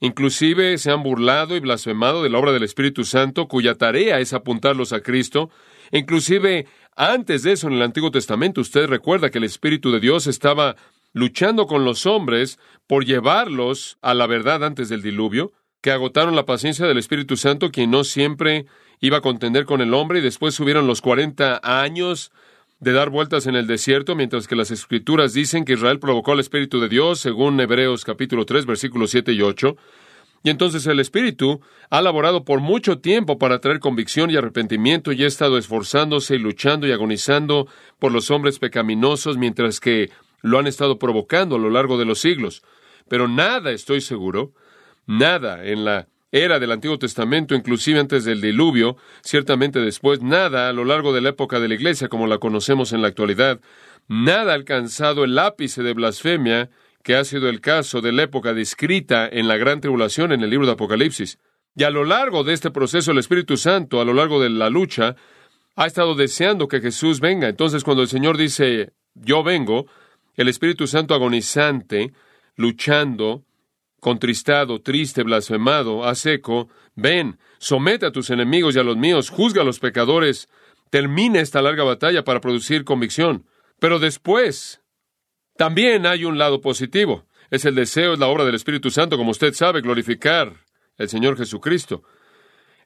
inclusive 0.00 0.78
se 0.78 0.90
han 0.90 1.02
burlado 1.02 1.56
y 1.56 1.60
blasfemado 1.60 2.22
de 2.22 2.30
la 2.30 2.38
obra 2.38 2.52
del 2.52 2.62
Espíritu 2.62 3.04
Santo, 3.04 3.48
cuya 3.48 3.74
tarea 3.74 4.20
es 4.20 4.32
apuntarlos 4.32 4.92
a 4.92 5.00
Cristo. 5.00 5.50
Inclusive 5.90 6.66
antes 6.96 7.44
de 7.44 7.52
eso, 7.52 7.68
en 7.68 7.74
el 7.74 7.82
Antiguo 7.82 8.10
Testamento, 8.10 8.60
usted 8.60 8.86
recuerda 8.88 9.30
que 9.30 9.38
el 9.38 9.44
Espíritu 9.44 9.92
de 9.92 10.00
Dios 10.00 10.26
estaba 10.26 10.76
luchando 11.12 11.66
con 11.66 11.84
los 11.84 12.06
hombres 12.06 12.58
por 12.86 13.04
llevarlos 13.04 13.98
a 14.02 14.14
la 14.14 14.26
verdad 14.26 14.64
antes 14.64 14.88
del 14.88 15.02
diluvio, 15.02 15.52
que 15.80 15.90
agotaron 15.92 16.34
la 16.34 16.44
paciencia 16.44 16.86
del 16.86 16.98
Espíritu 16.98 17.36
Santo, 17.36 17.70
quien 17.70 17.90
no 17.90 18.04
siempre 18.04 18.66
iba 19.00 19.18
a 19.18 19.22
contender 19.22 19.64
con 19.64 19.80
el 19.80 19.94
hombre, 19.94 20.18
y 20.18 20.22
después 20.22 20.54
subieron 20.54 20.86
los 20.86 21.00
cuarenta 21.00 21.60
años 21.62 22.32
de 22.80 22.92
dar 22.92 23.10
vueltas 23.10 23.46
en 23.46 23.56
el 23.56 23.66
desierto, 23.66 24.14
mientras 24.14 24.46
que 24.46 24.56
las 24.56 24.70
escrituras 24.70 25.32
dicen 25.32 25.64
que 25.64 25.72
Israel 25.72 25.98
provocó 25.98 26.32
al 26.32 26.40
Espíritu 26.40 26.80
de 26.80 26.88
Dios, 26.88 27.18
según 27.20 27.60
Hebreos 27.60 28.04
capítulo 28.04 28.44
3, 28.46 28.66
versículos 28.66 29.10
7 29.10 29.32
y 29.32 29.42
8. 29.42 29.76
Y 30.44 30.50
entonces 30.50 30.86
el 30.86 31.00
Espíritu 31.00 31.60
ha 31.90 32.00
laborado 32.00 32.44
por 32.44 32.60
mucho 32.60 33.00
tiempo 33.00 33.38
para 33.38 33.60
traer 33.60 33.80
convicción 33.80 34.30
y 34.30 34.36
arrepentimiento 34.36 35.10
y 35.10 35.24
ha 35.24 35.26
estado 35.26 35.58
esforzándose 35.58 36.36
y 36.36 36.38
luchando 36.38 36.86
y 36.86 36.92
agonizando 36.92 37.66
por 37.98 38.12
los 38.12 38.30
hombres 38.30 38.60
pecaminosos 38.60 39.36
mientras 39.36 39.80
que 39.80 40.10
lo 40.40 40.58
han 40.60 40.68
estado 40.68 40.98
provocando 41.00 41.56
a 41.56 41.58
lo 41.58 41.70
largo 41.70 41.98
de 41.98 42.04
los 42.04 42.20
siglos. 42.20 42.62
Pero 43.08 43.26
nada, 43.26 43.72
estoy 43.72 44.00
seguro, 44.00 44.52
nada 45.06 45.64
en 45.64 45.84
la 45.84 46.06
era 46.30 46.58
del 46.58 46.72
Antiguo 46.72 46.98
Testamento, 46.98 47.54
inclusive 47.54 48.00
antes 48.00 48.24
del 48.24 48.40
diluvio, 48.40 48.96
ciertamente 49.22 49.80
después, 49.80 50.20
nada 50.20 50.68
a 50.68 50.72
lo 50.72 50.84
largo 50.84 51.12
de 51.12 51.20
la 51.20 51.30
época 51.30 51.60
de 51.60 51.68
la 51.68 51.74
Iglesia 51.74 52.08
como 52.08 52.26
la 52.26 52.38
conocemos 52.38 52.92
en 52.92 53.02
la 53.02 53.08
actualidad, 53.08 53.60
nada 54.08 54.52
ha 54.52 54.54
alcanzado 54.54 55.24
el 55.24 55.38
ápice 55.38 55.82
de 55.82 55.94
blasfemia 55.94 56.70
que 57.02 57.16
ha 57.16 57.24
sido 57.24 57.48
el 57.48 57.60
caso 57.60 58.00
de 58.00 58.12
la 58.12 58.24
época 58.24 58.52
descrita 58.52 59.28
en 59.28 59.48
la 59.48 59.56
gran 59.56 59.80
tribulación 59.80 60.32
en 60.32 60.42
el 60.42 60.50
libro 60.50 60.66
de 60.66 60.72
Apocalipsis. 60.72 61.38
Y 61.74 61.84
a 61.84 61.90
lo 61.90 62.04
largo 62.04 62.44
de 62.44 62.52
este 62.52 62.70
proceso, 62.70 63.12
el 63.12 63.18
Espíritu 63.18 63.56
Santo, 63.56 64.00
a 64.00 64.04
lo 64.04 64.12
largo 64.12 64.42
de 64.42 64.50
la 64.50 64.68
lucha, 64.68 65.16
ha 65.76 65.86
estado 65.86 66.14
deseando 66.16 66.66
que 66.66 66.80
Jesús 66.80 67.20
venga. 67.20 67.48
Entonces, 67.48 67.84
cuando 67.84 68.02
el 68.02 68.08
Señor 68.08 68.36
dice, 68.36 68.92
yo 69.14 69.42
vengo, 69.42 69.86
el 70.34 70.48
Espíritu 70.48 70.86
Santo 70.86 71.14
agonizante, 71.14 72.12
luchando, 72.56 73.44
contristado, 74.00 74.80
triste, 74.80 75.22
blasfemado, 75.22 76.04
a 76.04 76.14
seco, 76.14 76.68
ven, 76.94 77.38
somete 77.58 78.06
a 78.06 78.12
tus 78.12 78.30
enemigos 78.30 78.76
y 78.76 78.78
a 78.78 78.84
los 78.84 78.96
míos, 78.96 79.30
juzga 79.30 79.62
a 79.62 79.64
los 79.64 79.80
pecadores, 79.80 80.48
termina 80.90 81.40
esta 81.40 81.62
larga 81.62 81.84
batalla 81.84 82.24
para 82.24 82.40
producir 82.40 82.84
convicción. 82.84 83.44
Pero 83.78 83.98
después, 83.98 84.80
también 85.56 86.06
hay 86.06 86.24
un 86.24 86.38
lado 86.38 86.60
positivo. 86.60 87.26
Es 87.50 87.64
el 87.64 87.74
deseo, 87.74 88.12
es 88.12 88.18
la 88.18 88.28
obra 88.28 88.44
del 88.44 88.54
Espíritu 88.54 88.90
Santo, 88.90 89.16
como 89.16 89.30
usted 89.30 89.54
sabe, 89.54 89.80
glorificar 89.80 90.52
al 90.98 91.08
Señor 91.08 91.36
Jesucristo. 91.36 92.02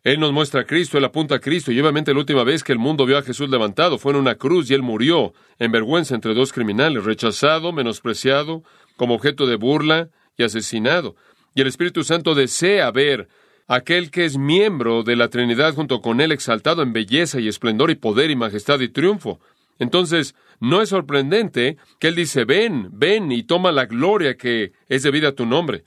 Él 0.04 0.19
nos 0.19 0.33
muestra 0.33 0.62
a 0.62 0.64
Cristo, 0.64 0.99
Él 0.99 1.04
apunta 1.04 1.37
a 1.37 1.40
Cristo, 1.40 1.71
y 1.71 1.81
obviamente 1.81 2.12
la 2.12 2.21
última 2.21 2.42
vez 2.42 2.64
que 2.64 2.73
el 2.73 2.78
mundo 2.78 3.07
vio 3.07 3.19
a 3.19 3.23
Jesús 3.23 3.49
levantado 3.49 3.99
fue 3.99 4.12
en 4.12 4.19
una 4.19 4.35
cruz 4.35 4.69
y 4.71 4.75
Él 4.75 4.83
murió 4.83 5.33
en 5.59 5.71
vergüenza 5.71 6.14
entre 6.14 6.35
dos 6.35 6.52
criminales, 6.52 7.04
rechazado, 7.04 7.73
menospreciado, 7.73 8.64
como 8.97 9.14
objeto 9.14 9.47
de 9.47 9.57
burla 9.57 10.09
y 10.37 10.45
asesinado. 10.45 11.17
Y 11.55 11.61
el 11.61 11.67
Espíritu 11.67 12.05
Santo 12.05 12.35
desea 12.35 12.91
ver 12.91 13.29
aquel 13.69 14.11
que 14.11 14.25
es 14.25 14.37
miembro 14.37 15.03
de 15.03 15.17
la 15.17 15.29
Trinidad 15.29 15.75
junto 15.75 16.01
con 16.01 16.21
Él 16.21 16.33
exaltado 16.33 16.83
en 16.83 16.93
belleza 16.93 17.41
y 17.41 17.49
esplendor 17.49 17.91
y 17.91 17.95
poder 17.95 18.31
y 18.31 18.37
majestad 18.37 18.81
y 18.81 18.89
triunfo. 18.89 19.41
Entonces, 19.79 20.35
no 20.61 20.81
es 20.83 20.91
sorprendente 20.91 21.77
que 21.99 22.09
Él 22.09 22.15
dice, 22.15 22.45
ven, 22.45 22.89
ven 22.93 23.33
y 23.33 23.43
toma 23.43 23.73
la 23.73 23.87
gloria 23.87 24.37
que 24.37 24.73
es 24.89 25.03
debida 25.03 25.29
a 25.29 25.35
tu 25.35 25.47
nombre. 25.47 25.85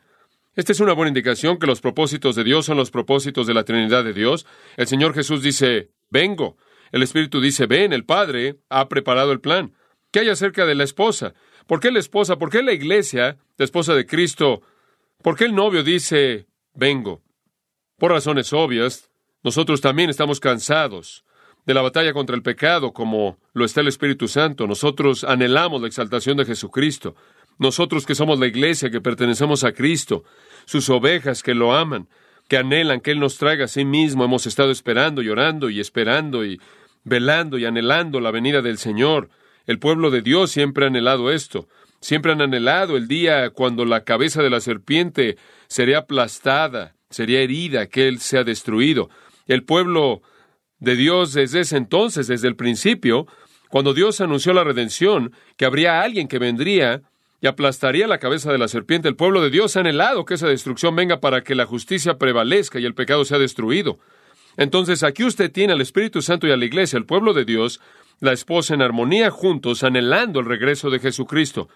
Esta 0.55 0.71
es 0.71 0.79
una 0.79 0.93
buena 0.93 1.09
indicación 1.09 1.57
que 1.57 1.67
los 1.67 1.81
propósitos 1.81 2.35
de 2.35 2.43
Dios 2.43 2.65
son 2.65 2.77
los 2.77 2.91
propósitos 2.91 3.45
de 3.45 3.53
la 3.53 3.63
Trinidad 3.63 4.03
de 4.03 4.13
Dios. 4.13 4.45
El 4.77 4.87
Señor 4.87 5.13
Jesús 5.13 5.41
dice, 5.41 5.89
vengo. 6.09 6.57
El 6.91 7.03
Espíritu 7.03 7.41
dice, 7.41 7.65
ven, 7.65 7.91
el 7.91 8.05
Padre 8.05 8.55
ha 8.69 8.87
preparado 8.87 9.31
el 9.31 9.41
plan. 9.41 9.73
¿Qué 10.11 10.19
hay 10.19 10.29
acerca 10.29 10.65
de 10.65 10.75
la 10.75 10.85
esposa? 10.85 11.33
¿Por 11.67 11.79
qué 11.79 11.91
la 11.91 11.99
esposa? 11.99 12.37
¿Por 12.37 12.49
qué 12.49 12.61
la 12.61 12.73
iglesia, 12.73 13.37
la 13.57 13.65
esposa 13.65 13.93
de 13.93 14.05
Cristo? 14.05 14.61
¿Por 15.21 15.35
qué 15.35 15.45
el 15.45 15.55
novio 15.55 15.83
dice, 15.83 16.45
vengo? 16.73 17.21
Por 17.97 18.11
razones 18.11 18.53
obvias, 18.53 19.09
nosotros 19.43 19.81
también 19.81 20.09
estamos 20.09 20.39
cansados 20.39 21.23
de 21.65 21.73
la 21.73 21.81
batalla 21.81 22.13
contra 22.13 22.35
el 22.35 22.43
pecado 22.43 22.93
como 22.93 23.37
lo 23.53 23.65
está 23.65 23.81
el 23.81 23.87
Espíritu 23.87 24.27
Santo. 24.27 24.67
Nosotros 24.67 25.23
anhelamos 25.23 25.81
la 25.81 25.87
exaltación 25.87 26.37
de 26.37 26.45
Jesucristo. 26.45 27.15
Nosotros 27.57 28.05
que 28.05 28.15
somos 28.15 28.39
la 28.39 28.47
iglesia, 28.47 28.89
que 28.89 29.01
pertenecemos 29.01 29.63
a 29.63 29.71
Cristo, 29.71 30.23
sus 30.65 30.89
ovejas 30.89 31.41
que 31.41 31.55
lo 31.55 31.73
aman, 31.73 32.07
que 32.47 32.57
anhelan 32.57 32.99
que 32.99 33.11
Él 33.11 33.19
nos 33.19 33.37
traiga 33.37 33.65
a 33.65 33.69
sí 33.69 33.85
mismo, 33.85 34.25
hemos 34.25 34.45
estado 34.45 34.71
esperando, 34.71 35.21
llorando 35.21 35.69
y 35.69 35.79
esperando 35.79 36.45
y 36.45 36.59
velando 37.03 37.57
y 37.57 37.65
anhelando 37.65 38.19
la 38.19 38.31
venida 38.31 38.61
del 38.61 38.77
Señor. 38.77 39.29
El 39.67 39.79
pueblo 39.79 40.11
de 40.11 40.21
Dios 40.21 40.51
siempre 40.51 40.85
ha 40.85 40.87
anhelado 40.87 41.31
esto. 41.31 41.67
Siempre 41.99 42.31
han 42.31 42.41
anhelado 42.41 42.97
el 42.97 43.07
día 43.07 43.49
cuando 43.49 43.85
la 43.85 44.03
cabeza 44.03 44.43
de 44.43 44.49
la 44.49 44.59
serpiente 44.59 45.37
sería 45.67 45.99
aplastada, 45.99 46.95
sería 47.09 47.41
herida, 47.41 47.87
que 47.87 48.07
Él 48.07 48.19
sea 48.19 48.43
destruido. 48.43 49.09
El 49.47 49.63
pueblo 49.63 50.21
de 50.79 50.95
Dios 50.95 51.33
desde 51.33 51.61
ese 51.61 51.77
entonces, 51.77 52.27
desde 52.27 52.47
el 52.47 52.55
principio, 52.55 53.25
cuando 53.69 53.93
Dios 53.93 54.21
anunció 54.21 54.53
la 54.53 54.63
redención, 54.63 55.33
que 55.57 55.65
habría 55.65 56.01
alguien 56.01 56.27
que 56.27 56.39
vendría 56.39 57.01
y 57.41 57.47
aplastaría 57.47 58.07
la 58.07 58.19
cabeza 58.19 58.51
de 58.51 58.57
la 58.57 58.67
serpiente. 58.67 59.07
El 59.07 59.15
pueblo 59.15 59.41
de 59.41 59.49
Dios 59.49 59.75
ha 59.75 59.81
anhelado 59.81 60.25
que 60.25 60.35
esa 60.35 60.47
destrucción 60.47 60.95
venga 60.95 61.19
para 61.19 61.43
que 61.43 61.55
la 61.55 61.65
justicia 61.65 62.17
prevalezca 62.17 62.79
y 62.79 62.85
el 62.85 62.93
pecado 62.93 63.25
sea 63.25 63.39
destruido. 63.39 63.99
Entonces 64.57 65.03
aquí 65.03 65.23
usted 65.23 65.51
tiene 65.51 65.73
al 65.73 65.81
Espíritu 65.81 66.21
Santo 66.21 66.47
y 66.47 66.51
a 66.51 66.57
la 66.57 66.65
Iglesia, 66.65 66.97
el 66.97 67.05
pueblo 67.05 67.33
de 67.33 67.45
Dios, 67.45 67.81
la 68.19 68.33
esposa 68.33 68.73
en 68.73 68.81
armonía 68.81 69.31
juntos, 69.31 69.83
anhelando 69.83 70.39
el 70.39 70.45
regreso 70.45 70.89
de 70.89 70.99
Jesucristo. 70.99 71.69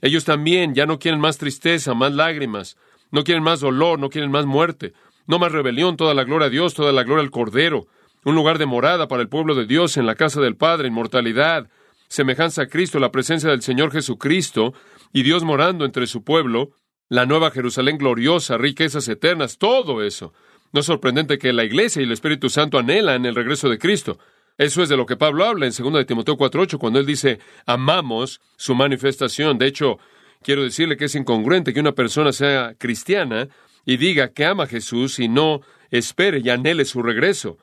Ellos 0.00 0.24
también 0.24 0.74
ya 0.74 0.86
no 0.86 0.98
quieren 0.98 1.20
más 1.20 1.38
tristeza, 1.38 1.94
más 1.94 2.12
lágrimas, 2.12 2.76
no 3.10 3.24
quieren 3.24 3.42
más 3.42 3.60
dolor, 3.60 3.98
no 3.98 4.10
quieren 4.10 4.30
más 4.30 4.46
muerte, 4.46 4.92
no 5.26 5.38
más 5.38 5.52
rebelión, 5.52 5.96
toda 5.96 6.14
la 6.14 6.24
gloria 6.24 6.48
a 6.48 6.50
Dios, 6.50 6.74
toda 6.74 6.92
la 6.92 7.02
gloria 7.02 7.22
al 7.22 7.30
Cordero, 7.30 7.86
un 8.24 8.34
lugar 8.34 8.58
de 8.58 8.66
morada 8.66 9.08
para 9.08 9.22
el 9.22 9.28
pueblo 9.28 9.54
de 9.54 9.66
Dios 9.66 9.96
en 9.96 10.06
la 10.06 10.16
casa 10.16 10.40
del 10.40 10.56
Padre, 10.56 10.88
inmortalidad, 10.88 11.68
semejanza 12.08 12.62
a 12.62 12.66
Cristo, 12.66 12.98
la 12.98 13.12
presencia 13.12 13.50
del 13.50 13.62
Señor 13.62 13.92
Jesucristo, 13.92 14.74
y 15.12 15.22
Dios 15.22 15.44
morando 15.44 15.84
entre 15.84 16.06
su 16.06 16.24
pueblo, 16.24 16.72
la 17.08 17.24
nueva 17.24 17.50
Jerusalén 17.50 17.98
gloriosa, 17.98 18.58
riquezas 18.58 19.08
eternas, 19.08 19.58
todo 19.58 20.02
eso. 20.02 20.32
No 20.72 20.80
es 20.80 20.86
sorprendente 20.86 21.38
que 21.38 21.52
la 21.52 21.64
Iglesia 21.64 22.02
y 22.02 22.04
el 22.04 22.12
Espíritu 22.12 22.48
Santo 22.48 22.78
anhelan 22.78 23.24
el 23.24 23.34
regreso 23.34 23.68
de 23.68 23.78
Cristo. 23.78 24.18
Eso 24.58 24.82
es 24.82 24.88
de 24.88 24.96
lo 24.96 25.04
que 25.04 25.16
Pablo 25.16 25.44
habla 25.44 25.66
en 25.66 25.72
2 25.72 25.92
de 25.92 26.04
Timoteo 26.04 26.36
4:8 26.36 26.78
cuando 26.78 26.98
él 26.98 27.06
dice, 27.06 27.38
"Amamos 27.66 28.40
su 28.56 28.74
manifestación." 28.74 29.58
De 29.58 29.66
hecho, 29.66 29.98
quiero 30.42 30.62
decirle 30.62 30.96
que 30.96 31.06
es 31.06 31.14
incongruente 31.14 31.74
que 31.74 31.80
una 31.80 31.92
persona 31.92 32.32
sea 32.32 32.74
cristiana 32.78 33.48
y 33.84 33.98
diga 33.98 34.28
que 34.28 34.46
ama 34.46 34.64
a 34.64 34.68
Jesús 34.68 35.18
y 35.18 35.28
no 35.28 35.60
espere 35.90 36.40
y 36.42 36.48
anhele 36.48 36.84
su 36.84 37.02
regreso. 37.02 37.58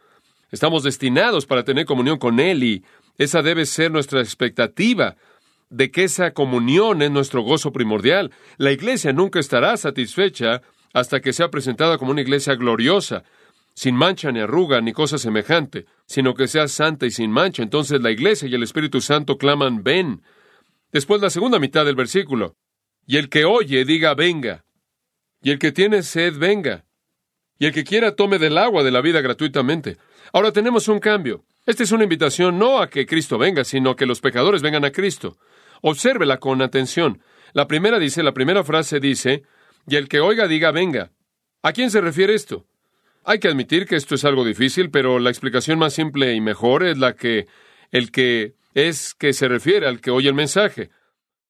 Estamos 0.51 0.83
destinados 0.83 1.45
para 1.47 1.63
tener 1.63 1.85
comunión 1.85 2.19
con 2.19 2.39
él 2.39 2.63
y 2.63 2.83
esa 3.17 3.41
debe 3.41 3.65
ser 3.65 3.91
nuestra 3.91 4.21
expectativa 4.21 5.15
de 5.69 5.89
que 5.89 6.03
esa 6.03 6.31
comunión 6.31 7.01
es 7.01 7.09
nuestro 7.09 7.41
gozo 7.41 7.71
primordial. 7.71 8.31
La 8.57 8.71
iglesia 8.71 9.11
nunca 9.13 9.39
estará 9.39 9.75
satisfecha 9.77 10.61
hasta 10.93 11.19
que 11.19 11.33
sea 11.33 11.49
presentada 11.49 11.97
como 11.97 12.11
una 12.11 12.21
iglesia 12.21 12.53
gloriosa, 12.53 13.23
sin 13.73 13.95
mancha 13.95 14.31
ni 14.31 14.39
arruga 14.39 14.79
ni 14.81 14.93
cosa 14.93 15.17
semejante, 15.17 15.87
sino 16.05 16.33
que 16.33 16.47
sea 16.47 16.67
santa 16.67 17.05
y 17.05 17.11
sin 17.11 17.31
mancha. 17.31 17.63
Entonces 17.63 18.01
la 18.01 18.11
iglesia 18.11 18.47
y 18.47 18.55
el 18.55 18.63
Espíritu 18.63 19.01
Santo 19.01 19.37
claman, 19.37 19.83
ven. 19.83 20.21
Después 20.91 21.21
la 21.21 21.29
segunda 21.29 21.59
mitad 21.59 21.85
del 21.85 21.95
versículo. 21.95 22.55
Y 23.05 23.17
el 23.17 23.29
que 23.29 23.45
oye 23.45 23.85
diga, 23.85 24.13
venga. 24.13 24.65
Y 25.41 25.51
el 25.51 25.59
que 25.59 25.71
tiene 25.71 26.03
sed, 26.03 26.37
venga. 26.37 26.85
Y 27.59 27.65
el 27.65 27.73
que 27.73 27.83
quiera 27.83 28.15
tome 28.15 28.39
del 28.39 28.57
agua 28.57 28.83
de 28.83 28.91
la 28.91 29.01
vida 29.01 29.21
gratuitamente. 29.21 29.97
Ahora 30.31 30.51
tenemos 30.51 30.87
un 30.87 30.99
cambio. 30.99 31.45
Esta 31.65 31.83
es 31.83 31.91
una 31.91 32.03
invitación 32.03 32.57
no 32.57 32.81
a 32.81 32.89
que 32.89 33.05
Cristo 33.05 33.37
venga, 33.37 33.63
sino 33.63 33.91
a 33.91 33.95
que 33.95 34.05
los 34.05 34.21
pecadores 34.21 34.61
vengan 34.61 34.85
a 34.85 34.91
Cristo. 34.91 35.37
Obsérvela 35.81 36.37
con 36.37 36.61
atención. 36.61 37.21
La 37.53 37.67
primera 37.67 37.99
dice, 37.99 38.23
la 38.23 38.33
primera 38.33 38.63
frase 38.63 38.99
dice, 38.99 39.43
y 39.87 39.95
el 39.95 40.07
que 40.07 40.19
oiga 40.19 40.47
diga 40.47 40.71
venga. 40.71 41.11
¿A 41.61 41.71
quién 41.71 41.91
se 41.91 42.01
refiere 42.01 42.33
esto? 42.33 42.65
Hay 43.25 43.39
que 43.39 43.47
admitir 43.47 43.85
que 43.85 43.95
esto 43.95 44.15
es 44.15 44.25
algo 44.25 44.43
difícil, 44.45 44.89
pero 44.89 45.19
la 45.19 45.29
explicación 45.29 45.79
más 45.79 45.93
simple 45.93 46.33
y 46.33 46.41
mejor 46.41 46.83
es 46.83 46.97
la 46.97 47.15
que 47.15 47.47
el 47.91 48.11
que 48.11 48.55
es 48.73 49.13
que 49.13 49.33
se 49.33 49.47
refiere 49.47 49.87
al 49.87 50.01
que 50.01 50.11
oye 50.11 50.27
el 50.27 50.35
mensaje. 50.35 50.89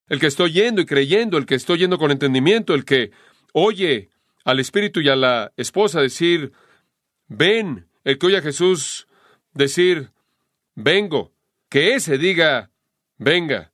El 0.08 0.20
que 0.20 0.28
está 0.28 0.44
oyendo 0.44 0.82
y 0.82 0.86
creyendo, 0.86 1.38
el 1.38 1.46
que 1.46 1.56
está 1.56 1.74
oyendo 1.74 1.98
con 1.98 2.12
entendimiento, 2.12 2.74
el 2.74 2.86
que 2.86 3.12
oye 3.54 4.10
al 4.44 4.60
Espíritu 4.60 5.00
y 5.00 5.10
a 5.10 5.16
la 5.16 5.54
esposa 5.56 6.02
decir, 6.02 6.52
ven, 7.28 7.88
el 8.04 8.18
que 8.18 8.28
oye 8.28 8.38
a 8.38 8.42
Jesús 8.42 9.08
decir, 9.54 10.12
vengo, 10.76 11.32
que 11.70 11.96
ese 11.96 12.18
diga, 12.18 12.70
venga 13.18 13.74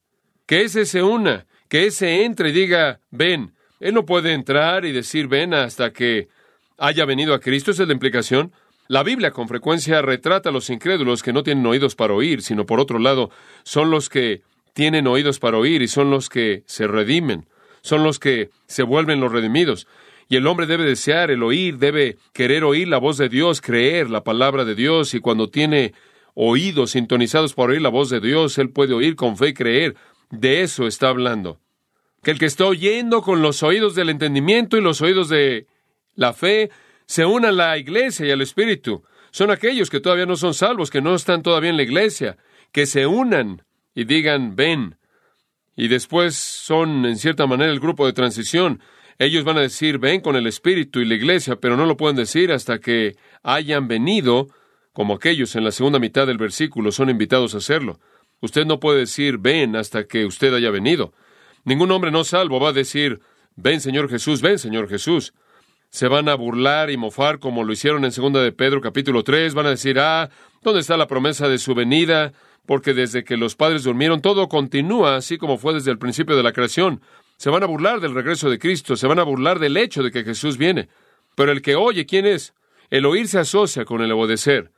que 0.50 0.64
ese 0.64 0.88
se 0.88 1.04
una, 1.04 1.46
que 1.68 1.86
ese 1.86 2.26
entre 2.26 2.50
y 2.50 2.54
diga, 2.54 3.02
ven. 3.12 3.54
Él 3.80 3.94
no 3.94 4.04
puede 4.04 4.34
entrar 4.34 4.84
y 4.84 4.92
decir, 4.92 5.28
ven 5.28 5.54
hasta 5.54 5.94
que 5.94 6.28
haya 6.80 7.06
venido 7.06 7.34
a 7.34 7.40
Cristo, 7.40 7.72
esa 7.72 7.84
es 7.84 7.88
la 7.88 7.94
implicación. 7.94 8.52
La 8.88 9.04
Biblia 9.04 9.32
con 9.32 9.48
frecuencia 9.48 10.02
retrata 10.02 10.50
a 10.50 10.52
los 10.52 10.70
incrédulos 10.70 11.22
que 11.22 11.34
no 11.34 11.44
tienen 11.44 11.66
oídos 11.66 11.96
para 11.96 12.14
oír, 12.14 12.42
sino 12.42 12.66
por 12.66 12.80
otro 12.80 12.98
lado, 12.98 13.30
son 13.64 13.92
los 13.92 14.10
que 14.10 14.42
tienen 14.74 15.08
oídos 15.08 15.40
para 15.40 15.58
oír 15.58 15.82
y 15.82 15.88
son 15.88 16.10
los 16.10 16.30
que 16.30 16.64
se 16.66 16.88
redimen, 16.88 17.46
son 17.82 18.04
los 18.04 18.18
que 18.18 18.50
se 18.66 18.84
vuelven 18.84 19.20
los 19.20 19.32
redimidos. 19.32 19.88
Y 20.28 20.38
el 20.38 20.48
hombre 20.48 20.68
debe 20.68 20.86
desear 20.86 21.32
el 21.32 21.44
oír, 21.44 21.78
debe 21.78 22.18
querer 22.34 22.64
oír 22.64 22.88
la 22.88 22.98
voz 22.98 23.18
de 23.18 23.30
Dios, 23.30 23.62
creer 23.62 24.10
la 24.10 24.24
palabra 24.24 24.66
de 24.66 24.76
Dios, 24.76 25.14
y 25.14 25.20
cuando 25.20 25.50
tiene 25.50 25.94
oídos 26.34 26.92
sintonizados 26.92 27.54
para 27.54 27.74
oír 27.74 27.82
la 27.82 27.90
voz 27.90 28.10
de 28.10 28.20
Dios, 28.20 28.58
él 28.58 28.70
puede 28.70 28.94
oír 28.94 29.16
con 29.16 29.38
fe 29.38 29.50
y 29.50 29.54
creer. 29.54 29.96
De 30.30 30.62
eso 30.62 30.88
está 30.88 31.10
hablando. 31.10 31.60
Que 32.24 32.32
el 32.32 32.40
que 32.40 32.46
está 32.46 32.66
oyendo 32.66 33.22
con 33.22 33.42
los 33.42 33.64
oídos 33.64 33.96
del 33.96 34.10
entendimiento 34.10 34.78
y 34.78 34.82
los 34.82 35.02
oídos 35.02 35.30
de 35.30 35.68
la 36.20 36.34
fe 36.34 36.70
se 37.06 37.26
una 37.26 37.48
a 37.48 37.54
la 37.54 37.78
iglesia 37.78 38.28
y 38.28 38.32
al 38.32 38.42
Espíritu. 38.42 39.04
Son 39.32 39.52
aquellos 39.52 39.90
que 39.90 40.02
todavía 40.02 40.26
no 40.26 40.36
son 40.36 40.54
salvos, 40.54 40.90
que 40.92 41.02
no 41.02 41.16
están 41.16 41.42
todavía 41.44 41.70
en 41.70 41.78
la 41.78 41.84
iglesia, 41.84 42.38
que 42.74 42.86
se 42.86 43.08
unan 43.08 43.64
y 43.96 44.04
digan, 44.04 44.58
ven. 44.58 44.98
Y 45.78 45.88
después 45.88 46.36
son, 46.36 47.06
en 47.06 47.16
cierta 47.16 47.48
manera, 47.48 47.72
el 47.72 47.80
grupo 47.80 48.06
de 48.06 48.12
transición. 48.12 48.82
Ellos 49.18 49.46
van 49.46 49.58
a 49.58 49.62
decir, 49.62 49.98
ven 49.98 50.20
con 50.20 50.36
el 50.36 50.46
Espíritu 50.46 51.00
y 51.00 51.06
la 51.06 51.16
iglesia, 51.16 51.56
pero 51.56 51.78
no 51.78 51.86
lo 51.86 51.96
pueden 51.96 52.18
decir 52.18 52.52
hasta 52.52 52.80
que 52.80 53.16
hayan 53.42 53.88
venido, 53.88 54.50
como 54.92 55.14
aquellos 55.14 55.56
en 55.56 55.64
la 55.64 55.72
segunda 55.72 56.00
mitad 56.00 56.28
del 56.28 56.38
versículo 56.38 56.92
son 56.92 57.10
invitados 57.10 57.56
a 57.56 57.60
hacerlo. 57.60 58.02
Usted 58.42 58.66
no 58.66 58.82
puede 58.82 59.00
decir 59.00 59.38
ven 59.38 59.78
hasta 59.78 60.04
que 60.04 60.26
usted 60.26 60.54
haya 60.54 60.70
venido. 60.70 61.14
Ningún 61.64 61.92
hombre 61.92 62.12
no 62.12 62.26
salvo 62.26 62.60
va 62.60 62.70
a 62.70 62.74
decir 62.74 63.22
ven 63.56 63.80
Señor 63.80 64.10
Jesús, 64.10 64.42
ven 64.42 64.60
Señor 64.60 64.90
Jesús. 64.90 65.34
Se 65.90 66.08
van 66.08 66.30
a 66.30 66.36
burlar 66.36 66.92
y 66.92 66.98
mofar 66.98 67.40
como 67.40 67.64
lo 67.64 67.74
hicieron 67.74 68.06
en 68.06 68.12
segunda 68.12 68.44
de 68.44 68.52
Pedro 68.52 68.80
capítulo 68.80 69.24
3, 69.24 69.56
van 69.56 69.66
a 69.66 69.72
decir, 69.72 70.00
"Ah, 70.00 70.30
¿dónde 70.62 70.82
está 70.82 70.98
la 70.98 71.08
promesa 71.08 71.48
de 71.48 71.58
su 71.58 71.74
venida?" 71.74 72.32
Porque 72.68 72.94
desde 72.94 73.24
que 73.24 73.38
los 73.38 73.56
padres 73.56 73.84
durmieron 73.84 74.22
todo 74.22 74.48
continúa 74.48 75.16
así 75.16 75.40
como 75.40 75.58
fue 75.58 75.74
desde 75.74 75.90
el 75.90 75.98
principio 75.98 76.38
de 76.38 76.44
la 76.44 76.54
creación. 76.54 77.02
Se 77.38 77.50
van 77.50 77.64
a 77.64 77.66
burlar 77.66 78.00
del 78.02 78.14
regreso 78.14 78.50
de 78.52 78.60
Cristo, 78.60 78.96
se 78.96 79.08
van 79.08 79.18
a 79.18 79.24
burlar 79.24 79.58
del 79.58 79.78
hecho 79.78 80.04
de 80.04 80.12
que 80.12 80.24
Jesús 80.24 80.58
viene. 80.58 80.90
Pero 81.36 81.52
el 81.52 81.64
que 81.64 81.76
oye, 81.76 82.06
¿quién 82.06 82.28
es? 82.28 82.54
El 82.92 83.08
oír 83.08 83.28
se 83.28 83.40
asocia 83.40 83.86
con 83.86 84.02
el 84.02 84.12
obedecer. 84.12 84.72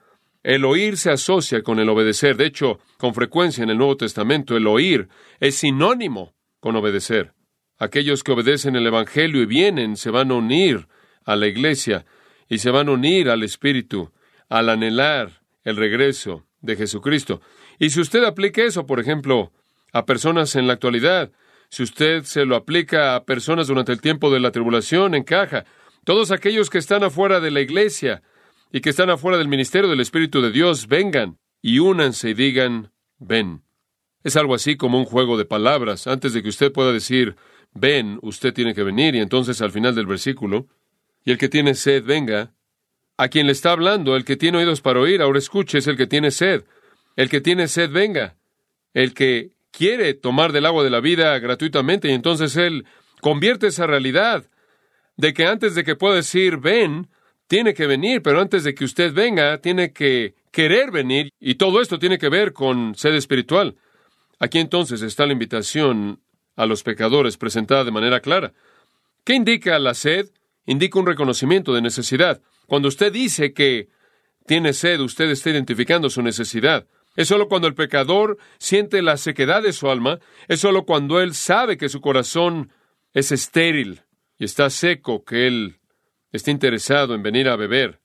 El 0.43 0.63
oír 0.63 0.95
se 0.95 1.11
asocia 1.11 1.61
con 1.61 1.79
el 1.79 1.89
obedecer. 1.89 2.37
De 2.37 2.45
hecho, 2.45 2.79
con 2.97 3.13
frecuencia 3.13 3.63
en 3.63 3.69
el 3.69 3.77
Nuevo 3.77 3.97
Testamento, 3.97 4.55
el 4.55 4.67
oír 4.67 5.09
es 5.39 5.55
sinónimo 5.55 6.33
con 6.61 6.75
obedecer. 6.77 7.33
Aquellos 7.77 8.23
que 8.23 8.31
obedecen 8.31 8.75
el 8.75 8.87
Evangelio 8.87 9.41
y 9.41 9.45
vienen 9.45 9.97
se 9.97 10.11
van 10.11 10.31
a 10.31 10.35
unir 10.35 10.87
a 11.25 11.35
la 11.35 11.47
iglesia 11.47 12.05
y 12.49 12.57
se 12.57 12.71
van 12.71 12.89
a 12.89 12.91
unir 12.91 13.29
al 13.29 13.43
Espíritu 13.43 14.11
al 14.49 14.69
anhelar 14.69 15.41
el 15.63 15.77
regreso 15.77 16.45
de 16.61 16.75
Jesucristo. 16.75 17.41
Y 17.79 17.89
si 17.89 18.01
usted 18.01 18.23
aplica 18.23 18.63
eso, 18.63 18.85
por 18.85 18.99
ejemplo, 18.99 19.51
a 19.93 20.05
personas 20.05 20.55
en 20.55 20.67
la 20.67 20.73
actualidad, 20.73 21.31
si 21.69 21.83
usted 21.83 22.23
se 22.23 22.45
lo 22.45 22.57
aplica 22.57 23.15
a 23.15 23.23
personas 23.23 23.67
durante 23.67 23.93
el 23.93 24.01
tiempo 24.01 24.29
de 24.29 24.41
la 24.41 24.51
tribulación, 24.51 25.15
encaja. 25.15 25.65
Todos 26.03 26.31
aquellos 26.31 26.69
que 26.69 26.77
están 26.77 27.03
afuera 27.03 27.39
de 27.39 27.49
la 27.49 27.61
iglesia 27.61 28.21
y 28.73 28.81
que 28.81 28.89
están 28.89 29.09
afuera 29.09 29.37
del 29.37 29.47
ministerio 29.47 29.89
del 29.89 30.01
Espíritu 30.01 30.41
de 30.41 30.51
Dios, 30.51 30.87
vengan 30.87 31.37
y 31.61 31.79
únanse 31.79 32.31
y 32.31 32.33
digan, 32.33 32.91
ven. 33.19 33.63
Es 34.23 34.35
algo 34.35 34.53
así 34.53 34.75
como 34.75 34.99
un 34.99 35.05
juego 35.05 35.37
de 35.37 35.45
palabras. 35.45 36.07
Antes 36.07 36.33
de 36.33 36.43
que 36.43 36.49
usted 36.49 36.73
pueda 36.73 36.91
decir, 36.91 37.37
ven, 37.73 38.19
usted 38.21 38.53
tiene 38.53 38.73
que 38.73 38.83
venir. 38.83 39.15
Y 39.15 39.19
entonces 39.19 39.61
al 39.61 39.71
final 39.71 39.95
del 39.95 40.07
versículo, 40.07 40.67
y 41.23 41.31
el 41.31 41.37
que 41.37 41.49
tiene 41.49 41.75
sed, 41.75 42.03
venga. 42.03 42.53
A 43.17 43.27
quien 43.27 43.45
le 43.45 43.51
está 43.51 43.71
hablando, 43.71 44.15
el 44.15 44.25
que 44.25 44.37
tiene 44.37 44.57
oídos 44.57 44.81
para 44.81 44.99
oír, 44.99 45.21
ahora 45.21 45.39
escuche, 45.39 45.77
es 45.77 45.87
el 45.87 45.97
que 45.97 46.07
tiene 46.07 46.31
sed. 46.31 46.63
El 47.15 47.29
que 47.29 47.41
tiene 47.41 47.67
sed, 47.67 47.91
venga. 47.91 48.35
El 48.93 49.13
que 49.13 49.51
quiere 49.71 50.13
tomar 50.13 50.51
del 50.51 50.65
agua 50.65 50.83
de 50.83 50.89
la 50.89 50.99
vida 50.99 51.37
gratuitamente, 51.39 52.09
y 52.09 52.13
entonces 52.13 52.55
él 52.57 52.85
convierte 53.21 53.67
esa 53.67 53.87
realidad 53.87 54.45
de 55.17 55.33
que 55.33 55.45
antes 55.45 55.75
de 55.75 55.83
que 55.83 55.95
pueda 55.95 56.15
decir 56.15 56.57
ven, 56.57 57.07
tiene 57.47 57.73
que 57.73 57.85
venir, 57.85 58.21
pero 58.21 58.41
antes 58.41 58.63
de 58.63 58.73
que 58.73 58.85
usted 58.85 59.13
venga, 59.13 59.59
tiene 59.59 59.93
que 59.93 60.35
querer 60.51 60.91
venir, 60.91 61.29
y 61.39 61.55
todo 61.55 61.81
esto 61.81 61.99
tiene 61.99 62.17
que 62.17 62.29
ver 62.29 62.53
con 62.53 62.95
sed 62.95 63.13
espiritual. 63.13 63.75
Aquí 64.39 64.57
entonces 64.57 65.01
está 65.01 65.25
la 65.25 65.33
invitación 65.33 66.19
a 66.55 66.65
los 66.65 66.81
pecadores 66.83 67.37
presentada 67.37 67.83
de 67.83 67.91
manera 67.91 68.19
clara. 68.19 68.53
¿Qué 69.23 69.35
indica 69.35 69.77
la 69.79 69.93
sed? 69.93 70.29
Indica 70.71 70.99
un 70.99 71.05
reconocimiento 71.05 71.73
de 71.73 71.81
necesidad. 71.81 72.41
Cuando 72.65 72.87
usted 72.87 73.11
dice 73.11 73.51
que 73.51 73.89
tiene 74.47 74.71
sed, 74.71 75.01
usted 75.01 75.29
está 75.29 75.49
identificando 75.49 76.09
su 76.09 76.21
necesidad. 76.21 76.87
Es 77.17 77.27
solo 77.27 77.49
cuando 77.49 77.67
el 77.67 77.75
pecador 77.75 78.37
siente 78.57 79.01
la 79.01 79.17
sequedad 79.17 79.61
de 79.61 79.73
su 79.73 79.91
alma, 79.91 80.19
es 80.47 80.61
solo 80.61 80.85
cuando 80.85 81.19
él 81.19 81.33
sabe 81.33 81.75
que 81.75 81.89
su 81.89 81.99
corazón 81.99 82.71
es 83.11 83.33
estéril 83.33 84.03
y 84.39 84.45
está 84.45 84.69
seco 84.69 85.25
que 85.25 85.45
él 85.45 85.79
está 86.31 86.51
interesado 86.51 87.15
en 87.15 87.21
venir 87.21 87.49
a 87.49 87.57
beber. 87.57 87.99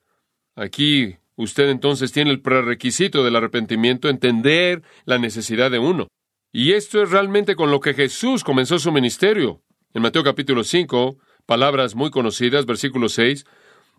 Aquí 0.57 1.19
usted 1.37 1.69
entonces 1.69 2.11
tiene 2.11 2.33
el 2.33 2.43
prerequisito 2.43 3.23
del 3.23 3.37
arrepentimiento, 3.37 4.09
entender 4.09 4.83
la 5.05 5.19
necesidad 5.19 5.71
de 5.71 5.79
uno. 5.79 6.09
Y 6.51 6.73
esto 6.73 7.01
es 7.01 7.13
realmente 7.13 7.55
con 7.55 7.71
lo 7.71 7.79
que 7.79 7.95
Jesús 7.95 8.43
comenzó 8.43 8.81
su 8.81 8.91
ministerio. 8.91 9.63
En 9.95 10.03
Mateo 10.03 10.25
capítulo 10.25 10.65
5, 10.65 11.17
palabras 11.47 11.95
muy 11.95 12.11
conocidas, 12.11 12.67
versículo 12.67 13.09
6, 13.09 13.47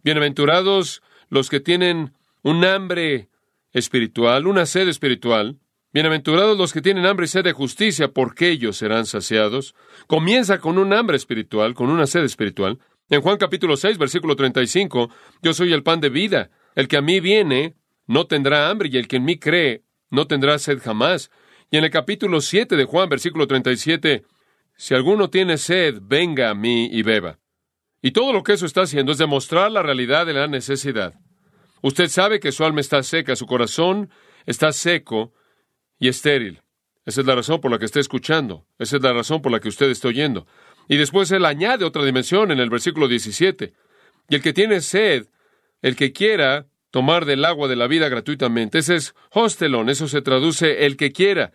Bienaventurados 0.04 1.02
los 1.30 1.50
que 1.50 1.60
tienen 1.60 2.14
un 2.44 2.64
hambre 2.64 3.30
espiritual, 3.74 4.48
una 4.48 4.66
sed 4.66 4.88
espiritual. 4.88 5.58
Bienaventurados 5.94 6.58
los 6.58 6.74
que 6.74 6.82
tienen 6.82 7.06
hambre 7.06 7.26
y 7.26 7.30
sed 7.30 7.44
de 7.44 7.54
justicia, 7.54 8.10
porque 8.10 8.50
ellos 8.50 8.78
serán 8.78 9.06
saciados. 9.06 9.74
Comienza 10.06 10.60
con 10.60 10.78
un 10.78 10.94
hambre 10.94 11.18
espiritual, 11.18 11.74
con 11.74 11.90
una 11.90 12.06
sed 12.06 12.24
espiritual. 12.24 12.80
En 13.10 13.22
Juan 13.22 13.38
capítulo 13.38 13.78
6, 13.78 13.98
versículo 13.98 14.36
35, 14.36 15.10
yo 15.42 15.54
soy 15.54 15.74
el 15.74 15.84
pan 15.84 16.02
de 16.02 16.10
vida. 16.10 16.52
El 16.76 16.88
que 16.88 16.98
a 16.98 17.02
mí 17.02 17.20
viene 17.20 17.76
no 18.06 18.28
tendrá 18.28 18.70
hambre 18.70 18.90
y 18.92 18.98
el 18.98 19.08
que 19.08 19.16
en 19.16 19.26
mí 19.26 19.40
cree 19.40 19.84
no 20.10 20.28
tendrá 20.28 20.60
sed 20.60 20.80
jamás. 20.82 21.32
Y 21.72 21.78
en 21.78 21.84
el 21.84 21.90
capítulo 21.90 22.42
7 22.42 22.76
de 22.76 22.86
Juan, 22.86 23.10
versículo 23.10 23.48
37, 23.48 24.24
si 24.78 24.94
alguno 24.94 25.30
tiene 25.30 25.58
sed, 25.58 25.98
venga 26.02 26.50
a 26.50 26.54
mí 26.54 26.90
y 26.92 27.02
beba. 27.02 27.40
Y 28.02 28.12
todo 28.12 28.32
lo 28.32 28.44
que 28.44 28.54
eso 28.54 28.66
está 28.66 28.82
haciendo 28.84 29.12
es 29.12 29.18
demostrar 29.18 29.72
la 29.72 29.82
realidad 29.82 30.26
de 30.26 30.34
la 30.34 30.48
necesidad. 30.48 31.16
Usted 31.82 32.08
sabe 32.08 32.40
que 32.40 32.52
su 32.52 32.64
alma 32.64 32.82
está 32.82 33.02
seca, 33.04 33.36
su 33.36 33.48
corazón 33.48 34.10
está 34.46 34.72
seco 34.72 35.34
y 36.00 36.08
estéril. 36.08 36.62
Esa 37.06 37.22
es 37.22 37.28
la 37.28 37.36
razón 37.36 37.60
por 37.60 37.72
la 37.72 37.80
que 37.80 37.86
está 37.86 38.00
escuchando. 38.00 38.66
Esa 38.78 38.98
es 38.98 39.02
la 39.02 39.14
razón 39.14 39.42
por 39.42 39.52
la 39.52 39.60
que 39.60 39.70
usted 39.70 39.90
está 39.90 40.10
oyendo. 40.10 40.46
Y 40.88 40.98
después 40.98 41.32
él 41.32 41.46
añade 41.46 41.86
otra 41.86 42.06
dimensión 42.06 42.52
en 42.52 42.60
el 42.60 42.70
versículo 42.70 43.08
17. 43.08 43.74
Y 44.30 44.36
el 44.36 44.42
que 44.42 44.54
tiene 44.54 44.82
sed, 44.82 45.28
el 45.82 45.96
que 45.96 46.12
quiera, 46.12 46.68
tomar 46.92 47.26
del 47.26 47.46
agua 47.46 47.68
de 47.68 47.76
la 47.76 47.88
vida 47.88 48.10
gratuitamente. 48.10 48.80
Ese 48.80 48.96
es 48.96 49.16
hostelon, 49.32 49.90
eso 49.90 50.08
se 50.08 50.22
traduce 50.22 50.86
el 50.86 50.98
que 50.98 51.12
quiera, 51.12 51.52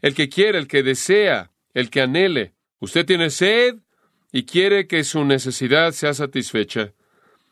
el 0.00 0.14
que 0.14 0.28
quiera, 0.28 0.58
el 0.58 0.68
que 0.68 0.82
desea, 0.82 1.50
el 1.74 1.90
que 1.90 2.00
anhele. 2.00 2.54
Usted 2.82 3.06
tiene 3.06 3.30
sed 3.30 3.76
y 4.32 4.42
quiere 4.42 4.88
que 4.88 5.04
su 5.04 5.24
necesidad 5.24 5.92
sea 5.92 6.14
satisfecha. 6.14 6.94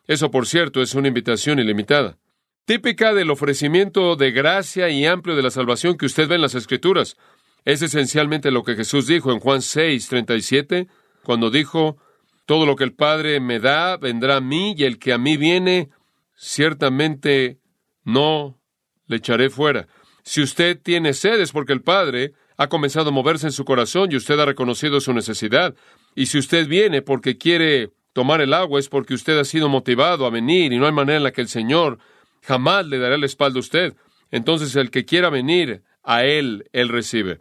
Eso, 0.09 0.33
por 0.33 0.45
cierto, 0.45 0.83
es 0.83 0.97
una 0.97 1.07
invitación 1.07 1.61
ilimitada, 1.61 2.19
típica 2.64 3.14
del 3.14 3.31
ofrecimiento 3.31 4.16
de 4.16 4.33
gracia 4.33 4.88
y 4.88 5.07
amplio 5.07 5.37
de 5.37 5.43
la 5.45 5.53
salvación 5.53 5.97
que 5.97 6.07
usted 6.07 6.27
ve 6.27 6.35
en 6.35 6.40
las 6.40 6.57
Escrituras. 6.57 7.16
Es 7.64 7.81
esencialmente 7.81 8.51
lo 8.51 8.64
que 8.64 8.75
Jesús 8.75 9.07
dijo 9.07 9.31
en 9.31 9.38
Juan 9.38 9.62
6, 9.62 10.09
37, 10.09 10.88
cuando 11.23 11.49
dijo, 11.53 11.97
Todo 12.45 12.66
lo 12.66 12.75
que 12.75 12.83
el 12.83 12.95
Padre 12.95 13.38
me 13.38 13.61
da 13.61 13.99
vendrá 13.99 14.38
a 14.38 14.40
mí, 14.40 14.75
y 14.77 14.83
el 14.83 14.99
que 14.99 15.12
a 15.12 15.19
mí 15.19 15.37
viene, 15.37 15.90
ciertamente 16.35 17.61
no 18.03 18.59
le 19.07 19.19
echaré 19.19 19.49
fuera. 19.49 19.87
Si 20.25 20.43
usted 20.43 20.77
tiene 20.83 21.14
sed 21.14 21.40
es 21.40 21.53
porque 21.53 21.73
el 21.73 21.83
Padre 21.83 22.33
ha 22.61 22.68
comenzado 22.68 23.09
a 23.09 23.12
moverse 23.12 23.46
en 23.46 23.53
su 23.53 23.64
corazón 23.64 24.12
y 24.12 24.16
usted 24.16 24.38
ha 24.38 24.44
reconocido 24.44 25.01
su 25.01 25.14
necesidad. 25.14 25.75
Y 26.14 26.27
si 26.27 26.37
usted 26.37 26.68
viene 26.68 27.01
porque 27.01 27.38
quiere 27.38 27.88
tomar 28.12 28.42
el 28.42 28.53
agua 28.53 28.79
es 28.79 28.90
porque 28.90 29.14
usted 29.14 29.38
ha 29.38 29.46
sido 29.46 29.70
motivado 29.70 30.27
a 30.27 30.31
venir 30.31 30.70
y 30.70 30.79
no 30.79 30.85
hay 30.85 30.92
manera 30.92 31.16
en 31.16 31.23
la 31.23 31.33
que 31.33 31.40
el 31.40 31.49
Señor 31.49 31.99
jamás 32.42 32.85
le 32.85 32.99
dará 32.99 33.16
la 33.16 33.25
espalda 33.25 33.57
a 33.57 33.61
usted. 33.61 33.94
Entonces 34.31 34.77
el 34.77 34.90
que 34.90 35.07
quiera 35.07 35.31
venir 35.31 35.85
a 36.03 36.25
Él, 36.27 36.68
Él 36.75 36.90
recibe. 36.90 37.40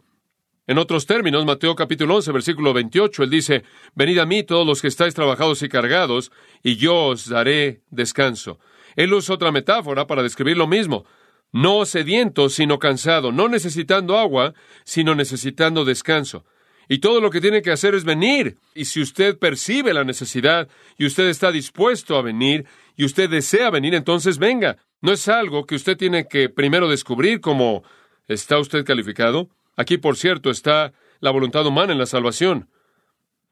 En 0.66 0.78
otros 0.78 1.04
términos, 1.04 1.44
Mateo 1.44 1.76
capítulo 1.76 2.16
11, 2.16 2.32
versículo 2.32 2.72
28, 2.72 3.22
Él 3.22 3.28
dice, 3.28 3.64
Venid 3.94 4.20
a 4.20 4.24
mí 4.24 4.42
todos 4.42 4.66
los 4.66 4.80
que 4.80 4.88
estáis 4.88 5.14
trabajados 5.14 5.62
y 5.62 5.68
cargados, 5.68 6.32
y 6.62 6.76
yo 6.76 6.96
os 7.08 7.28
daré 7.28 7.82
descanso. 7.90 8.58
Él 8.96 9.12
usa 9.12 9.34
otra 9.34 9.52
metáfora 9.52 10.06
para 10.06 10.22
describir 10.22 10.56
lo 10.56 10.66
mismo. 10.66 11.04
No 11.52 11.84
sediento, 11.84 12.48
sino 12.48 12.78
cansado, 12.78 13.32
no 13.32 13.48
necesitando 13.48 14.18
agua, 14.18 14.54
sino 14.84 15.14
necesitando 15.14 15.84
descanso. 15.84 16.44
Y 16.88 16.98
todo 16.98 17.20
lo 17.20 17.30
que 17.30 17.40
tiene 17.40 17.62
que 17.62 17.70
hacer 17.70 17.94
es 17.94 18.04
venir. 18.04 18.56
Y 18.74 18.86
si 18.86 19.00
usted 19.00 19.38
percibe 19.38 19.94
la 19.94 20.04
necesidad 20.04 20.68
y 20.98 21.06
usted 21.06 21.28
está 21.28 21.52
dispuesto 21.52 22.16
a 22.16 22.22
venir 22.22 22.66
y 22.96 23.04
usted 23.04 23.30
desea 23.30 23.70
venir, 23.70 23.94
entonces 23.94 24.38
venga. 24.38 24.76
No 25.00 25.12
es 25.12 25.28
algo 25.28 25.66
que 25.66 25.76
usted 25.76 25.96
tiene 25.96 26.26
que 26.26 26.48
primero 26.48 26.88
descubrir 26.88 27.40
como 27.40 27.84
está 28.26 28.58
usted 28.58 28.84
calificado. 28.84 29.48
Aquí, 29.76 29.98
por 29.98 30.16
cierto, 30.16 30.50
está 30.50 30.92
la 31.20 31.30
voluntad 31.30 31.64
humana 31.64 31.92
en 31.92 31.98
la 31.98 32.06
salvación. 32.06 32.68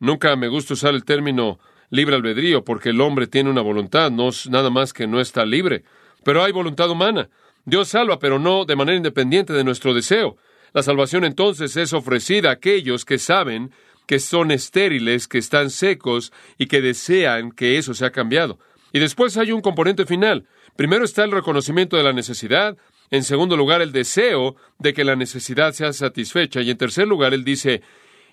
Nunca 0.01 0.35
me 0.37 0.49
gusta 0.49 0.75
usar 0.75 0.95
el 0.95 1.05
término 1.05 1.59
libre 1.91 2.17
albedrío, 2.17 2.65
porque 2.65 2.91
el 2.91 3.01
hombre 3.01 3.27
tiene 3.27 3.51
una 3.51 3.63
voluntad, 3.63 4.11
no 4.11 4.29
es 4.29 4.49
nada 4.49 4.71
más 4.71 4.93
que 4.93 5.07
no 5.07 5.21
está 5.21 5.47
libre. 5.47 5.85
Pero 6.25 6.43
hay 6.43 6.53
voluntad 6.53 6.91
humana. 6.91 7.31
Dios 7.69 7.89
salva, 7.89 8.19
pero 8.19 8.39
no 8.39 8.65
de 8.65 8.77
manera 8.77 8.97
independiente 8.97 9.53
de 9.53 9.63
nuestro 9.63 9.93
deseo. 9.93 10.39
La 10.73 10.83
salvación 10.83 11.27
entonces 11.27 11.77
es 11.77 11.93
ofrecida 11.93 12.49
a 12.49 12.53
aquellos 12.53 13.05
que 13.05 13.19
saben 13.19 13.73
que 14.07 14.21
son 14.21 14.51
estériles, 14.51 15.29
que 15.29 15.37
están 15.37 15.69
secos 15.69 16.33
y 16.57 16.65
que 16.65 16.81
desean 16.81 17.53
que 17.53 17.77
eso 17.77 17.93
sea 17.93 18.11
cambiado. 18.11 18.59
Y 18.91 19.01
después 19.01 19.37
hay 19.37 19.53
un 19.53 19.61
componente 19.61 20.07
final. 20.07 20.47
Primero 20.77 21.05
está 21.05 21.25
el 21.25 21.31
reconocimiento 21.31 21.99
de 21.99 22.05
la 22.05 22.15
necesidad, 22.15 22.79
en 23.11 23.23
segundo 23.23 23.55
lugar 23.55 23.83
el 23.83 23.93
deseo 23.93 24.57
de 24.79 24.95
que 24.95 25.05
la 25.05 25.15
necesidad 25.15 25.73
sea 25.73 25.93
satisfecha 25.93 26.63
y 26.63 26.71
en 26.71 26.79
tercer 26.79 27.07
lugar 27.07 27.35
él 27.35 27.45
dice, 27.45 27.83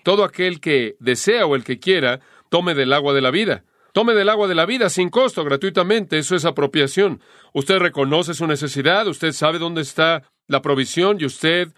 todo 0.02 0.24
aquel 0.24 0.60
que 0.60 0.96
desea 0.98 1.44
o 1.44 1.56
el 1.56 1.62
que 1.62 1.78
quiera 1.78 2.20
tome 2.48 2.74
del 2.74 2.94
agua 2.94 3.12
de 3.12 3.20
la 3.20 3.30
vida. 3.30 3.64
Tome 3.96 4.12
del 4.12 4.28
agua 4.28 4.46
de 4.46 4.54
la 4.54 4.66
vida 4.66 4.90
sin 4.90 5.08
costo, 5.08 5.42
gratuitamente. 5.42 6.18
Eso 6.18 6.36
es 6.36 6.44
apropiación. 6.44 7.22
Usted 7.54 7.78
reconoce 7.78 8.34
su 8.34 8.46
necesidad, 8.46 9.06
usted 9.06 9.32
sabe 9.32 9.58
dónde 9.58 9.80
está 9.80 10.22
la 10.48 10.60
provisión 10.60 11.16
y 11.18 11.24
usted 11.24 11.72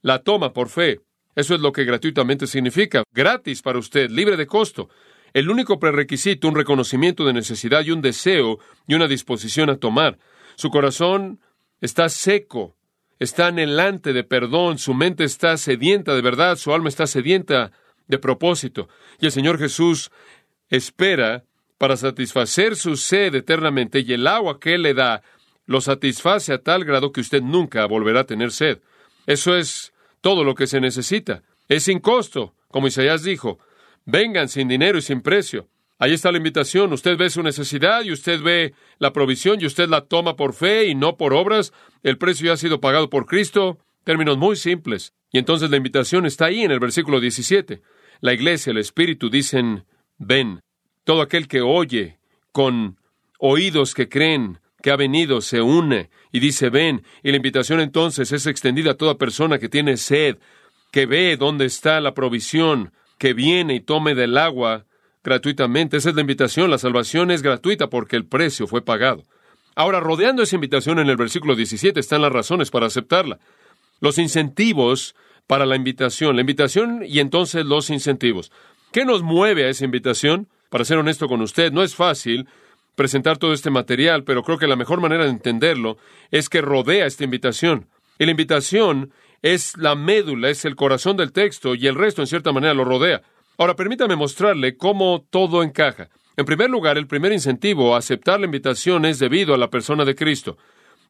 la 0.00 0.20
toma 0.20 0.52
por 0.52 0.68
fe. 0.68 1.00
Eso 1.34 1.56
es 1.56 1.60
lo 1.60 1.72
que 1.72 1.82
gratuitamente 1.82 2.46
significa. 2.46 3.02
Gratis 3.12 3.60
para 3.60 3.80
usted, 3.80 4.08
libre 4.08 4.36
de 4.36 4.46
costo. 4.46 4.88
El 5.32 5.50
único 5.50 5.80
prerequisito, 5.80 6.46
un 6.46 6.54
reconocimiento 6.54 7.24
de 7.24 7.32
necesidad 7.32 7.84
y 7.84 7.90
un 7.90 8.02
deseo 8.02 8.60
y 8.86 8.94
una 8.94 9.08
disposición 9.08 9.68
a 9.68 9.78
tomar. 9.78 10.16
Su 10.54 10.70
corazón 10.70 11.40
está 11.80 12.08
seco, 12.08 12.76
está 13.18 13.48
anhelante 13.48 14.12
de 14.12 14.22
perdón, 14.22 14.78
su 14.78 14.94
mente 14.94 15.24
está 15.24 15.56
sedienta 15.56 16.14
de 16.14 16.22
verdad, 16.22 16.54
su 16.54 16.72
alma 16.72 16.88
está 16.88 17.08
sedienta 17.08 17.72
de 18.06 18.18
propósito. 18.18 18.88
Y 19.18 19.26
el 19.26 19.32
Señor 19.32 19.58
Jesús 19.58 20.12
espera 20.70 21.42
para 21.78 21.96
satisfacer 21.96 22.76
su 22.76 22.96
sed 22.96 23.34
eternamente 23.34 24.00
y 24.00 24.12
el 24.12 24.26
agua 24.26 24.58
que 24.60 24.74
Él 24.74 24.82
le 24.82 24.94
da 24.94 25.22
lo 25.66 25.80
satisface 25.80 26.52
a 26.52 26.62
tal 26.62 26.84
grado 26.84 27.12
que 27.12 27.20
usted 27.20 27.42
nunca 27.42 27.86
volverá 27.86 28.20
a 28.20 28.26
tener 28.26 28.50
sed. 28.50 28.80
Eso 29.26 29.56
es 29.56 29.92
todo 30.20 30.42
lo 30.42 30.54
que 30.54 30.66
se 30.66 30.80
necesita. 30.80 31.42
Es 31.68 31.84
sin 31.84 32.00
costo, 32.00 32.54
como 32.68 32.86
Isaías 32.88 33.22
dijo. 33.22 33.58
Vengan 34.04 34.48
sin 34.48 34.68
dinero 34.68 34.98
y 34.98 35.02
sin 35.02 35.20
precio. 35.20 35.68
Ahí 35.98 36.14
está 36.14 36.32
la 36.32 36.38
invitación. 36.38 36.92
Usted 36.92 37.18
ve 37.18 37.28
su 37.28 37.42
necesidad 37.42 38.02
y 38.02 38.12
usted 38.12 38.40
ve 38.40 38.72
la 38.98 39.12
provisión 39.12 39.60
y 39.60 39.66
usted 39.66 39.88
la 39.88 40.06
toma 40.06 40.36
por 40.36 40.54
fe 40.54 40.86
y 40.86 40.94
no 40.94 41.16
por 41.16 41.34
obras. 41.34 41.72
El 42.02 42.16
precio 42.16 42.46
ya 42.46 42.54
ha 42.54 42.56
sido 42.56 42.80
pagado 42.80 43.10
por 43.10 43.26
Cristo. 43.26 43.78
Términos 44.04 44.38
muy 44.38 44.56
simples. 44.56 45.12
Y 45.30 45.38
entonces 45.38 45.70
la 45.70 45.76
invitación 45.76 46.24
está 46.24 46.46
ahí 46.46 46.62
en 46.62 46.70
el 46.70 46.80
versículo 46.80 47.20
17. 47.20 47.82
La 48.20 48.32
iglesia, 48.32 48.70
el 48.70 48.78
Espíritu 48.78 49.28
dicen, 49.28 49.84
ven. 50.16 50.60
Todo 51.08 51.22
aquel 51.22 51.48
que 51.48 51.62
oye 51.62 52.18
con 52.52 52.98
oídos 53.38 53.94
que 53.94 54.10
creen 54.10 54.58
que 54.82 54.90
ha 54.90 54.96
venido 54.96 55.40
se 55.40 55.62
une 55.62 56.10
y 56.32 56.38
dice, 56.38 56.68
ven. 56.68 57.02
Y 57.22 57.30
la 57.30 57.38
invitación 57.38 57.80
entonces 57.80 58.30
es 58.30 58.46
extendida 58.46 58.90
a 58.90 58.96
toda 58.98 59.16
persona 59.16 59.58
que 59.58 59.70
tiene 59.70 59.96
sed, 59.96 60.36
que 60.92 61.06
ve 61.06 61.38
dónde 61.38 61.64
está 61.64 62.02
la 62.02 62.12
provisión, 62.12 62.92
que 63.16 63.32
viene 63.32 63.76
y 63.76 63.80
tome 63.80 64.14
del 64.14 64.36
agua 64.36 64.84
gratuitamente. 65.24 65.96
Esa 65.96 66.10
es 66.10 66.14
la 66.14 66.20
invitación. 66.20 66.70
La 66.70 66.76
salvación 66.76 67.30
es 67.30 67.40
gratuita 67.40 67.88
porque 67.88 68.16
el 68.16 68.26
precio 68.26 68.66
fue 68.66 68.84
pagado. 68.84 69.22
Ahora, 69.76 70.00
rodeando 70.00 70.42
esa 70.42 70.56
invitación 70.56 70.98
en 70.98 71.08
el 71.08 71.16
versículo 71.16 71.56
17 71.56 71.98
están 71.98 72.20
las 72.20 72.32
razones 72.32 72.70
para 72.70 72.84
aceptarla. 72.84 73.38
Los 74.00 74.18
incentivos 74.18 75.14
para 75.46 75.64
la 75.64 75.76
invitación. 75.76 76.36
La 76.36 76.42
invitación 76.42 77.02
y 77.02 77.20
entonces 77.20 77.64
los 77.64 77.88
incentivos. 77.88 78.52
¿Qué 78.92 79.06
nos 79.06 79.22
mueve 79.22 79.64
a 79.64 79.70
esa 79.70 79.86
invitación? 79.86 80.48
Para 80.68 80.84
ser 80.84 80.98
honesto 80.98 81.28
con 81.28 81.40
usted, 81.40 81.72
no 81.72 81.82
es 81.82 81.94
fácil 81.94 82.46
presentar 82.94 83.38
todo 83.38 83.52
este 83.52 83.70
material, 83.70 84.24
pero 84.24 84.42
creo 84.42 84.58
que 84.58 84.66
la 84.66 84.76
mejor 84.76 85.00
manera 85.00 85.24
de 85.24 85.30
entenderlo 85.30 85.98
es 86.30 86.48
que 86.48 86.60
rodea 86.60 87.06
esta 87.06 87.24
invitación. 87.24 87.86
Y 88.18 88.24
la 88.24 88.32
invitación 88.32 89.12
es 89.40 89.76
la 89.76 89.94
médula, 89.94 90.50
es 90.50 90.64
el 90.64 90.76
corazón 90.76 91.16
del 91.16 91.32
texto 91.32 91.74
y 91.74 91.86
el 91.86 91.94
resto 91.94 92.22
en 92.22 92.26
cierta 92.26 92.52
manera 92.52 92.74
lo 92.74 92.84
rodea. 92.84 93.22
Ahora 93.56 93.76
permítame 93.76 94.16
mostrarle 94.16 94.76
cómo 94.76 95.24
todo 95.30 95.62
encaja. 95.62 96.08
En 96.36 96.44
primer 96.44 96.70
lugar, 96.70 96.98
el 96.98 97.06
primer 97.06 97.32
incentivo 97.32 97.94
a 97.94 97.98
aceptar 97.98 98.38
la 98.38 98.46
invitación 98.46 99.04
es 99.04 99.18
debido 99.18 99.54
a 99.54 99.58
la 99.58 99.70
persona 99.70 100.04
de 100.04 100.14
Cristo. 100.14 100.58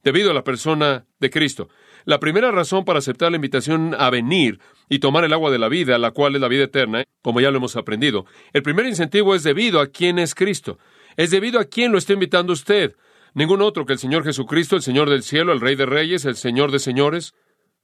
Debido 0.03 0.31
a 0.31 0.35
la 0.35 0.45
persona 0.45 1.07
de 1.19 1.31
Cristo. 1.31 1.69
La 2.05 2.21
primera 2.21 2.51
razón 2.51 2.85
para 2.85 3.01
aceptar 3.01 3.31
la 3.31 3.37
invitación 3.37 3.95
a 3.99 4.09
venir 4.11 4.61
y 4.89 4.99
tomar 5.01 5.25
el 5.25 5.33
agua 5.33 5.51
de 5.51 5.59
la 5.59 5.69
vida, 5.69 5.99
la 5.99 6.13
cual 6.13 6.35
es 6.35 6.41
la 6.41 6.49
vida 6.49 6.65
eterna, 6.65 7.05
como 7.23 7.41
ya 7.41 7.51
lo 7.51 7.59
hemos 7.59 7.77
aprendido, 7.77 8.25
el 8.53 8.63
primer 8.63 8.87
incentivo 8.87 9.35
es 9.35 9.43
debido 9.43 9.81
a 9.81 9.89
quién 9.89 10.19
es 10.19 10.35
Cristo. 10.35 10.79
Es 11.17 11.31
debido 11.31 11.61
a 11.61 11.65
quién 11.65 11.93
lo 11.93 11.99
está 11.99 12.13
invitando 12.13 12.53
usted. 12.53 12.95
Ningún 13.35 13.61
otro 13.61 13.85
que 13.85 13.93
el 13.93 13.99
Señor 13.99 14.25
Jesucristo, 14.25 14.77
el 14.77 14.83
Señor 14.83 15.11
del 15.11 15.23
cielo, 15.23 15.53
el 15.53 15.61
Rey 15.61 15.75
de 15.75 15.85
Reyes, 15.85 16.25
el 16.25 16.37
Señor 16.37 16.73
de 16.73 16.79
Señores, 16.79 17.35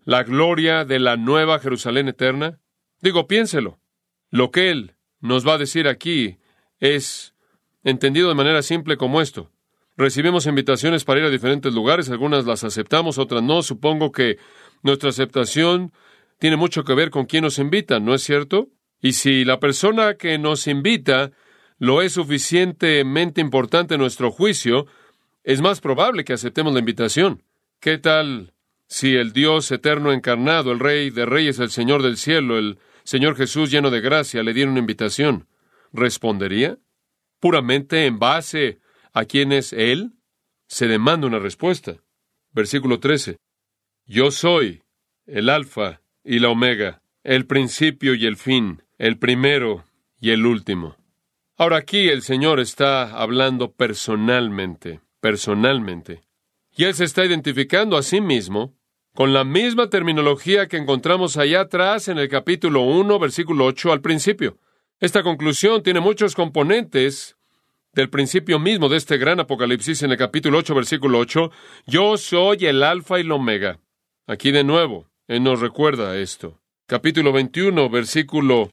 la 0.05 0.23
gloria 0.23 0.85
de 0.85 1.01
la 1.01 1.17
nueva 1.17 1.59
Jerusalén 1.59 2.09
eterna. 2.09 2.61
Digo, 3.01 3.27
piénselo. 3.27 3.79
Lo 4.31 4.51
que 4.51 4.71
Él 4.71 4.95
nos 5.21 5.47
va 5.47 5.55
a 5.55 5.59
decir 5.59 5.89
aquí 5.89 6.39
es 6.81 7.35
entendido 7.83 8.29
de 8.29 8.35
manera 8.35 8.63
simple 8.63 8.97
como 8.97 9.21
esto. 9.21 9.51
Recibimos 9.97 10.47
invitaciones 10.47 11.05
para 11.05 11.21
ir 11.21 11.27
a 11.27 11.31
diferentes 11.31 11.73
lugares, 11.73 12.11
algunas 12.11 12.47
las 12.47 12.65
aceptamos, 12.65 13.19
otras 13.19 13.43
no. 13.43 13.63
Supongo 13.63 14.11
que 14.11 14.39
nuestra 14.83 15.11
aceptación 15.11 15.93
tiene 16.39 16.57
mucho 16.57 16.85
que 16.85 16.95
ver 16.95 17.11
con 17.11 17.27
quién 17.27 17.45
nos 17.45 17.59
invita, 17.59 18.01
¿no 18.01 18.15
es 18.15 18.23
cierto? 18.23 18.69
Y 19.01 19.13
si 19.13 19.45
la 19.45 19.61
persona 19.61 20.15
que 20.15 20.37
nos 20.39 20.67
invita 20.67 21.31
lo 21.79 22.03
es 22.03 22.13
suficientemente 22.13 23.41
importante 23.41 23.95
en 23.95 24.01
nuestro 24.01 24.31
juicio, 24.31 24.87
es 25.45 25.61
más 25.61 25.81
probable 25.81 26.25
que 26.25 26.33
aceptemos 26.33 26.73
la 26.73 26.81
invitación. 26.81 27.43
¿Qué 27.81 27.99
tal 27.99 28.53
si 28.89 29.15
el 29.15 29.33
Dios 29.33 29.71
eterno 29.71 30.13
encarnado, 30.13 30.73
el 30.73 30.81
Rey 30.81 31.11
de 31.11 31.27
Reyes, 31.27 31.59
el 31.59 31.71
Señor 31.71 32.03
del 32.03 32.17
cielo, 32.17 32.59
el 32.59 32.79
Señor 33.05 33.37
Jesús 33.37 33.71
lleno 33.71 33.91
de 33.91 34.01
gracia 34.01 34.43
le 34.43 34.55
diera 34.55 34.71
una 34.71 34.81
invitación, 34.81 35.47
¿respondería? 35.93 36.79
Puramente 37.39 38.07
en 38.07 38.19
base 38.19 38.81
a 39.15 39.25
quién 39.25 39.53
es 39.53 39.73
Él, 39.73 40.13
se 40.67 40.89
demanda 40.89 41.27
una 41.27 41.39
respuesta. 41.39 41.97
Versículo 42.53 43.01
13. 43.01 43.39
Yo 44.07 44.31
soy 44.31 44.83
el 45.27 45.49
Alfa 45.49 46.03
y 46.23 46.41
la 46.41 46.51
Omega, 46.51 47.01
el 47.23 47.47
principio 47.47 48.15
y 48.15 48.27
el 48.27 48.37
fin, 48.37 48.83
el 48.99 49.19
primero 49.19 49.85
y 50.21 50.31
el 50.31 50.45
último. 50.45 50.97
Ahora 51.57 51.79
aquí 51.79 52.09
el 52.09 52.23
Señor 52.23 52.59
está 52.59 53.17
hablando 53.17 53.73
personalmente, 53.73 55.01
personalmente. 55.21 56.23
Y 56.77 56.85
Él 56.85 56.95
se 56.95 57.05
está 57.05 57.25
identificando 57.25 57.97
a 57.97 58.03
sí 58.03 58.21
mismo 58.21 58.75
con 59.15 59.33
la 59.33 59.45
misma 59.45 59.89
terminología 59.89 60.67
que 60.67 60.77
encontramos 60.77 61.37
allá 61.37 61.61
atrás 61.61 62.09
en 62.09 62.19
el 62.19 62.29
capítulo 62.29 62.81
1, 62.83 63.19
versículo 63.21 63.67
8 63.67 63.93
al 63.93 64.01
principio. 64.01 64.59
Esta 64.99 65.23
conclusión 65.23 65.85
tiene 65.85 66.01
muchos 66.01 66.35
componentes 66.35 67.34
del 67.95 68.11
principio 68.11 68.59
mismo 68.59 68.89
de 68.89 68.97
este 68.97 69.19
gran 69.19 69.41
apocalipsis 69.41 70.03
en 70.03 70.11
el 70.11 70.19
capítulo 70.19 70.59
8, 70.59 70.75
versículo 70.75 71.19
8. 71.19 71.51
Yo 71.87 72.17
soy 72.17 72.67
el 72.67 72.83
alfa 72.83 73.19
y 73.19 73.23
el 73.23 73.33
omega. 73.33 73.81
Aquí 74.27 74.51
de 74.51 74.65
nuevo, 74.65 75.09
Él 75.29 75.43
nos 75.43 75.61
recuerda 75.61 76.19
esto. 76.19 76.61
Capítulo 76.87 77.33
21, 77.33 77.89
versículo 77.89 78.71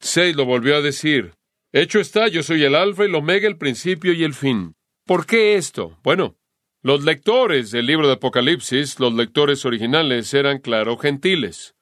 6 0.00 0.36
lo 0.36 0.44
volvió 0.44 0.76
a 0.76 0.80
decir. 0.80 1.34
Hecho 1.72 1.98
está, 1.98 2.28
yo 2.28 2.42
soy 2.42 2.64
el 2.64 2.74
alfa 2.74 3.02
y 3.02 3.06
el 3.06 3.14
omega, 3.14 3.48
el 3.48 3.58
principio 3.58 4.12
y 4.12 4.22
el 4.22 4.34
fin. 4.34 4.74
¿Por 5.04 5.26
qué 5.26 5.56
esto? 5.56 5.98
Bueno, 6.02 6.36
los 6.82 7.02
lectores 7.02 7.70
del 7.70 7.86
libro 7.86 8.06
de 8.06 8.14
Apocalipsis, 8.14 9.00
los 9.00 9.12
lectores 9.14 9.64
originales, 9.64 10.32
eran, 10.34 10.58
claro, 10.58 10.96
gentiles. 10.96 11.74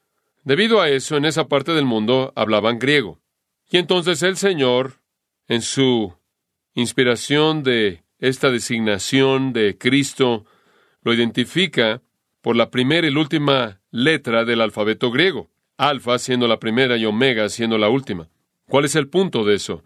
Debido 0.45 0.81
a 0.81 0.89
eso, 0.89 1.17
en 1.17 1.25
esa 1.25 1.49
parte 1.49 1.73
del 1.73 1.85
mundo 1.85 2.33
hablaban 2.35 2.79
griego. 2.79 3.21
Y 3.71 3.79
entonces 3.79 4.23
el 4.23 4.37
Señor, 4.37 5.01
en 5.49 5.63
su 5.63 6.15
inspiración 6.75 7.63
de 7.63 8.03
esta 8.19 8.51
designación 8.51 9.53
de 9.53 9.77
Cristo, 9.79 10.47
lo 11.03 11.13
identifica 11.13 12.03
por 12.41 12.57
la 12.57 12.71
primera 12.71 13.07
y 13.07 13.11
la 13.11 13.21
última 13.21 13.81
letra 13.91 14.45
del 14.45 14.61
alfabeto 14.61 15.11
griego, 15.11 15.51
alfa 15.77 16.19
siendo 16.19 16.49
la 16.49 16.59
primera 16.59 16.97
y 16.97 17.05
omega 17.05 17.49
siendo 17.49 17.79
la 17.79 17.89
última. 17.89 18.29
¿Cuál 18.69 18.85
es 18.85 18.97
el 18.97 19.09
punto 19.09 19.45
de 19.45 19.55
eso? 19.55 19.83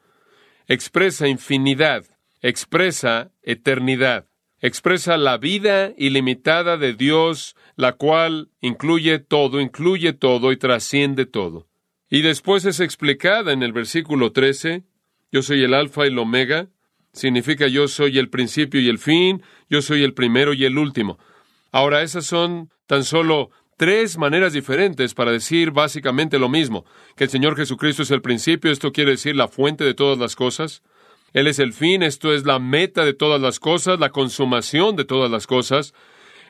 Expresa 0.69 1.29
infinidad, 1.29 2.05
expresa 2.41 3.31
eternidad 3.43 4.27
expresa 4.61 5.17
la 5.17 5.39
vida 5.39 5.93
ilimitada 5.97 6.77
de 6.77 6.95
Dios, 6.95 7.57
la 7.77 7.93
cual 7.93 8.51
incluye 8.61 9.19
todo, 9.19 9.61
incluye 9.61 10.13
todo 10.13 10.53
y 10.53 10.57
trasciende 10.57 11.27
todo. 11.27 11.69
Y 12.09 12.23
después 12.23 12.65
es 12.65 12.81
explicada 12.81 13.53
en 13.53 13.63
el 13.63 13.73
versículo 13.73 14.33
13, 14.33 14.85
yo 15.33 15.43
soy 15.43 15.63
el 15.65 15.75
alfa 15.75 16.05
y 16.05 16.09
el 16.09 16.19
omega, 16.19 16.69
significa 17.17 17.67
yo 17.67 17.89
soy 17.89 18.19
el 18.19 18.29
principio 18.29 18.81
y 18.81 18.89
el 18.89 18.99
fin, 18.99 19.43
yo 19.69 19.83
soy 19.83 20.05
el 20.05 20.15
primero 20.15 20.53
y 20.55 20.65
el 20.65 20.79
último. 20.79 21.19
Ahora, 21.73 22.03
esas 22.03 22.25
son 22.27 22.71
tan 22.87 23.03
solo 23.03 23.51
tres 23.77 24.17
maneras 24.17 24.53
diferentes 24.53 25.15
para 25.15 25.33
decir 25.33 25.73
básicamente 25.73 26.39
lo 26.39 26.49
mismo, 26.49 26.85
que 27.17 27.25
el 27.25 27.31
Señor 27.31 27.57
Jesucristo 27.57 28.03
es 28.03 28.11
el 28.11 28.23
principio, 28.23 28.71
esto 28.71 28.93
quiere 28.93 29.13
decir 29.13 29.35
la 29.35 29.49
fuente 29.49 29.85
de 29.85 29.95
todas 29.95 30.19
las 30.19 30.37
cosas, 30.37 30.83
él 31.33 31.47
es 31.49 31.59
el 31.59 31.75
fin, 31.75 32.03
esto 32.03 32.33
es 32.33 32.47
la 32.47 32.59
meta 32.59 33.05
de 33.05 33.13
todas 33.13 33.41
las 33.41 33.61
cosas, 33.61 33.99
la 33.99 34.09
consumación 34.09 34.97
de 34.97 35.05
todas 35.05 35.31
las 35.31 35.47
cosas. 35.47 35.93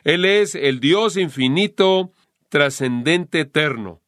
Él 0.05 0.23
es 0.23 0.55
el 0.55 0.79
Dios 0.79 1.17
infinito, 1.17 2.13
trascendente, 2.47 3.41
eterno. 3.41 4.01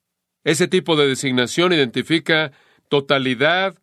Ese 0.46 0.70
tipo 0.70 0.96
de 0.96 1.08
designación 1.08 1.74
identifica 1.74 2.54
totalidad, 2.88 3.78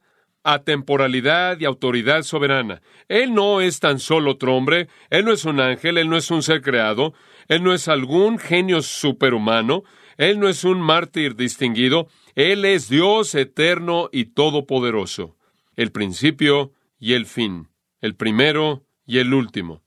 atemporalidad 0.52 1.61
y 1.61 1.64
autoridad 1.64 2.22
soberana. 2.22 2.82
Él 3.09 3.35
no 3.35 3.61
es 3.61 3.80
tan 3.80 3.98
solo 3.98 4.32
otro 4.32 4.56
hombre, 4.56 4.88
Él 5.11 5.24
no 5.24 5.32
es 5.32 5.44
un 5.44 5.61
ángel, 5.61 5.98
Él 5.98 6.09
no 6.09 6.16
es 6.16 6.30
un 6.30 6.42
ser 6.42 6.62
creado, 6.62 7.14
Él 7.48 7.62
no 7.62 7.72
es 7.72 7.88
algún 7.88 8.38
genio 8.38 8.82
superhumano, 8.82 9.85
Él 10.16 10.40
no 10.40 10.48
es 10.48 10.64
un 10.64 10.80
mártir 10.80 11.37
distinguido, 11.37 12.09
Él 12.35 12.64
es 12.64 12.88
Dios 12.88 13.35
eterno 13.35 14.09
y 14.12 14.26
todopoderoso, 14.26 15.37
el 15.76 15.92
principio, 15.92 16.72
y 16.98 17.14
el 17.14 17.26
fin, 17.26 17.68
el 18.00 18.14
primero 18.14 18.85
y 19.04 19.18
el 19.18 19.35
último. 19.35 19.82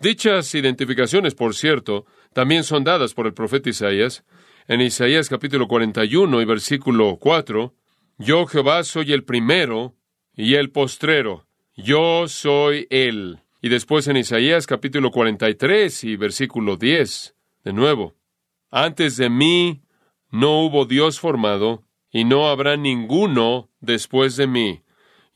Dichas 0.00 0.54
identificaciones, 0.54 1.34
por 1.34 1.54
cierto, 1.54 2.06
también 2.32 2.64
son 2.64 2.84
dadas 2.84 3.14
por 3.14 3.26
el 3.26 3.34
profeta 3.34 3.70
Isaías. 3.70 4.24
En 4.68 4.80
Isaías 4.80 5.28
capítulo 5.28 5.68
41 5.68 6.40
y 6.40 6.44
versículo 6.44 7.16
4, 7.18 7.74
Yo 8.18 8.46
Jehová 8.46 8.84
soy 8.84 9.12
el 9.12 9.24
primero 9.24 9.95
y 10.36 10.54
el 10.54 10.70
postrero, 10.70 11.46
yo 11.74 12.28
soy 12.28 12.86
él. 12.90 13.40
Y 13.62 13.68
después 13.68 14.06
en 14.06 14.18
Isaías 14.18 14.66
capítulo 14.66 15.10
43 15.10 16.04
y 16.04 16.16
versículo 16.16 16.76
10, 16.76 17.34
de 17.64 17.72
nuevo, 17.72 18.14
Antes 18.70 19.16
de 19.16 19.30
mí 19.30 19.82
no 20.30 20.60
hubo 20.60 20.84
Dios 20.84 21.18
formado, 21.18 21.82
y 22.12 22.24
no 22.24 22.48
habrá 22.48 22.76
ninguno 22.76 23.70
después 23.80 24.36
de 24.36 24.46
mí. 24.46 24.82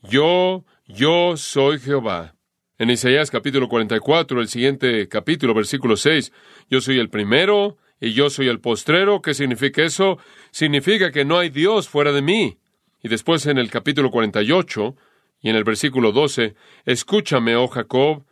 Yo 0.01 0.65
yo 0.87 1.37
soy 1.37 1.79
Jehová. 1.79 2.35
En 2.77 2.89
Isaías 2.89 3.31
capítulo 3.31 3.69
44, 3.69 4.41
el 4.41 4.47
siguiente 4.47 5.07
capítulo, 5.07 5.53
versículo 5.53 5.95
6, 5.95 6.33
yo 6.69 6.81
soy 6.81 6.99
el 6.99 7.09
primero 7.09 7.77
y 7.99 8.13
yo 8.13 8.29
soy 8.29 8.47
el 8.47 8.59
postrero. 8.59 9.21
¿Qué 9.21 9.33
significa 9.33 9.83
eso? 9.83 10.17
Significa 10.49 11.11
que 11.11 11.23
no 11.23 11.37
hay 11.37 11.49
Dios 11.49 11.87
fuera 11.87 12.11
de 12.11 12.21
mí. 12.21 12.57
Y 13.03 13.09
después 13.09 13.45
en 13.45 13.57
el 13.57 13.69
capítulo 13.69 14.11
48, 14.11 14.95
Y 15.43 15.49
en 15.49 15.55
el 15.55 15.63
versículo 15.63 16.11
12, 16.11 16.53
escúchame, 16.85 17.55
oh 17.55 17.67
Jacob, 17.67 18.25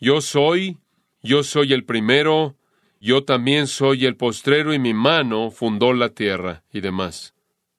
yo 0.00 0.22
soy, 0.22 0.78
yo 1.22 1.42
soy 1.42 1.74
el 1.74 1.84
primero, 1.84 2.56
yo 3.00 3.24
también 3.24 3.66
soy 3.66 4.06
el 4.06 4.16
postrero 4.16 4.72
y 4.72 4.78
mi 4.78 4.94
mano 4.94 5.50
fundó 5.50 5.92
la 5.92 6.08
tierra 6.08 6.62
y 6.72 6.80
demás. 6.80 7.34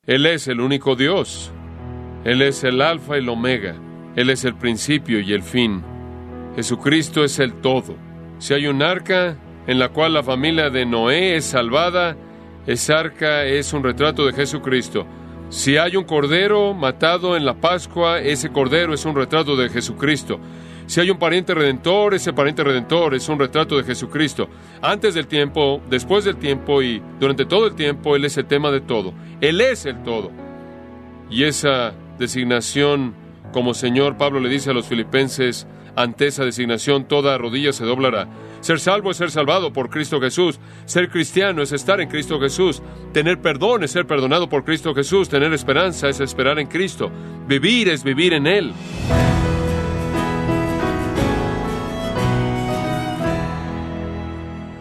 Él 0.05 0.27
es 0.27 0.47
el 0.47 0.61
único 0.61 0.95
Dios. 0.95 1.51
Él 2.25 2.43
es 2.43 2.63
el 2.63 2.79
alfa 2.81 3.15
y 3.15 3.21
el 3.21 3.29
omega. 3.29 3.75
Él 4.15 4.29
es 4.29 4.45
el 4.45 4.55
principio 4.55 5.19
y 5.19 5.33
el 5.33 5.41
fin. 5.41 5.83
Jesucristo 6.55 7.23
es 7.23 7.39
el 7.39 7.59
todo. 7.61 7.97
Si 8.37 8.53
hay 8.53 8.67
un 8.67 8.83
arca 8.83 9.37
en 9.65 9.79
la 9.79 9.89
cual 9.89 10.13
la 10.13 10.21
familia 10.21 10.69
de 10.69 10.85
Noé 10.85 11.37
es 11.37 11.45
salvada, 11.45 12.15
esa 12.67 12.99
arca 12.99 13.45
es 13.45 13.73
un 13.73 13.83
retrato 13.83 14.25
de 14.27 14.33
Jesucristo. 14.33 15.07
Si 15.55 15.77
hay 15.77 15.95
un 15.95 16.03
cordero 16.03 16.73
matado 16.73 17.37
en 17.37 17.45
la 17.45 17.53
Pascua, 17.53 18.19
ese 18.19 18.49
cordero 18.49 18.93
es 18.93 19.05
un 19.05 19.15
retrato 19.15 19.55
de 19.55 19.69
Jesucristo. 19.69 20.37
Si 20.85 20.99
hay 20.99 21.09
un 21.09 21.17
pariente 21.17 21.53
redentor, 21.53 22.13
ese 22.13 22.33
pariente 22.33 22.61
redentor 22.61 23.15
es 23.15 23.29
un 23.29 23.39
retrato 23.39 23.77
de 23.77 23.85
Jesucristo. 23.85 24.49
Antes 24.81 25.13
del 25.13 25.27
tiempo, 25.27 25.81
después 25.89 26.25
del 26.25 26.35
tiempo 26.35 26.81
y 26.81 27.01
durante 27.21 27.45
todo 27.45 27.67
el 27.67 27.75
tiempo, 27.75 28.17
Él 28.17 28.25
es 28.25 28.35
el 28.35 28.47
tema 28.47 28.69
de 28.69 28.81
todo. 28.81 29.13
Él 29.39 29.61
es 29.61 29.85
el 29.85 30.03
todo. 30.03 30.29
Y 31.31 31.45
esa 31.45 31.93
designación, 32.19 33.15
como 33.53 33.73
Señor 33.73 34.17
Pablo 34.17 34.41
le 34.41 34.49
dice 34.49 34.71
a 34.71 34.73
los 34.73 34.87
filipenses, 34.87 35.67
ante 35.95 36.27
esa 36.27 36.43
designación 36.43 37.05
toda 37.05 37.37
rodilla 37.37 37.71
se 37.71 37.85
doblará. 37.85 38.27
Ser 38.65 38.79
salvo 38.79 39.11
es 39.11 39.17
ser 39.17 39.29
salvado 39.29 39.71
por 39.71 39.91
Cristo 39.91 40.19
Jesús. 40.19 40.59
Ser 40.87 41.11
cristiano 41.11 41.61
es 41.61 41.71
estar 41.71 42.01
en 42.01 42.09
Cristo 42.09 42.39
Jesús. 42.39 42.81
Tener 43.13 43.39
perdón 43.39 43.83
es 43.83 43.91
ser 43.91 44.07
perdonado 44.07 44.49
por 44.49 44.65
Cristo 44.65 44.95
Jesús. 44.95 45.29
Tener 45.29 45.53
esperanza 45.53 46.09
es 46.09 46.19
esperar 46.19 46.57
en 46.57 46.65
Cristo. 46.65 47.11
Vivir 47.47 47.89
es 47.89 48.03
vivir 48.03 48.33
en 48.33 48.47
Él. 48.47 48.73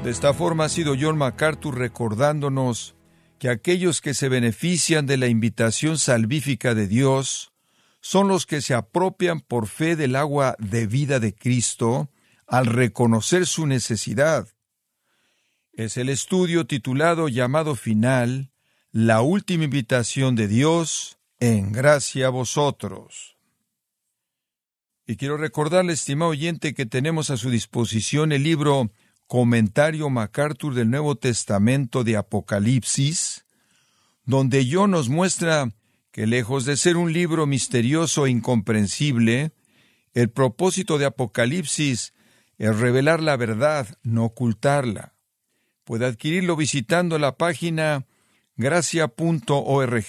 De 0.02 0.10
esta 0.10 0.32
forma 0.32 0.64
ha 0.64 0.68
sido 0.70 0.94
John 0.98 1.18
MacArthur 1.18 1.76
recordándonos 1.76 2.94
que 3.38 3.50
aquellos 3.50 4.00
que 4.00 4.14
se 4.14 4.30
benefician 4.30 5.04
de 5.04 5.18
la 5.18 5.26
invitación 5.26 5.98
salvífica 5.98 6.74
de 6.74 6.88
Dios 6.88 7.52
son 8.00 8.28
los 8.28 8.46
que 8.46 8.62
se 8.62 8.72
apropian 8.72 9.40
por 9.40 9.66
fe 9.66 9.94
del 9.94 10.16
agua 10.16 10.56
de 10.58 10.86
vida 10.86 11.20
de 11.20 11.34
Cristo 11.34 12.08
al 12.46 12.66
reconocer 12.66 13.46
su 13.46 13.66
necesidad. 13.66 14.48
Es 15.72 15.96
el 15.96 16.08
estudio 16.08 16.66
titulado 16.66 17.28
llamado 17.28 17.74
final, 17.74 18.52
La 18.92 19.22
última 19.22 19.64
invitación 19.64 20.36
de 20.36 20.46
Dios 20.46 21.18
en 21.40 21.72
gracia 21.72 22.28
a 22.28 22.30
vosotros. 22.30 23.36
Y 25.06 25.16
quiero 25.16 25.36
recordarle, 25.36 25.92
estimado 25.92 26.30
oyente, 26.30 26.74
que 26.74 26.86
tenemos 26.86 27.30
a 27.30 27.36
su 27.36 27.50
disposición 27.50 28.32
el 28.32 28.44
libro 28.44 28.90
Comentario 29.26 30.08
MacArthur 30.10 30.74
del 30.74 30.90
Nuevo 30.90 31.16
Testamento 31.16 32.04
de 32.04 32.16
Apocalipsis, 32.16 33.44
donde 34.24 34.66
John 34.70 34.92
nos 34.92 35.08
muestra 35.08 35.72
que 36.10 36.26
lejos 36.26 36.64
de 36.64 36.76
ser 36.76 36.96
un 36.96 37.12
libro 37.12 37.46
misterioso 37.46 38.26
e 38.26 38.30
incomprensible, 38.30 39.52
el 40.14 40.30
propósito 40.30 40.96
de 40.96 41.06
Apocalipsis 41.06 42.14
es 42.58 42.76
revelar 42.78 43.20
la 43.20 43.36
verdad, 43.36 43.86
no 44.02 44.24
ocultarla. 44.24 45.14
Puede 45.84 46.06
adquirirlo 46.06 46.56
visitando 46.56 47.18
la 47.18 47.36
página 47.36 48.06
gracia.org 48.56 50.06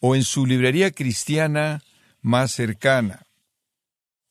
o 0.00 0.16
en 0.16 0.24
su 0.24 0.46
librería 0.46 0.90
cristiana 0.90 1.82
más 2.20 2.52
cercana. 2.52 3.26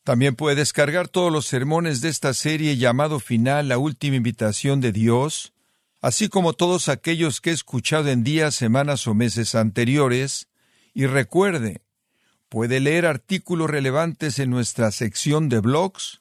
También 0.03 0.35
puede 0.35 0.55
descargar 0.55 1.07
todos 1.07 1.31
los 1.31 1.45
sermones 1.45 2.01
de 2.01 2.09
esta 2.09 2.33
serie 2.33 2.77
llamado 2.77 3.19
Final, 3.19 3.67
la 3.67 3.77
última 3.77 4.15
invitación 4.15 4.81
de 4.81 4.91
Dios, 4.91 5.53
así 6.01 6.27
como 6.27 6.53
todos 6.53 6.89
aquellos 6.89 7.39
que 7.39 7.51
he 7.51 7.53
escuchado 7.53 8.09
en 8.09 8.23
días, 8.23 8.55
semanas 8.55 9.05
o 9.07 9.13
meses 9.13 9.53
anteriores, 9.53 10.47
y 10.93 11.05
recuerde, 11.05 11.83
puede 12.49 12.79
leer 12.79 13.05
artículos 13.05 13.69
relevantes 13.69 14.39
en 14.39 14.49
nuestra 14.49 14.91
sección 14.91 15.49
de 15.49 15.59
blogs, 15.59 16.20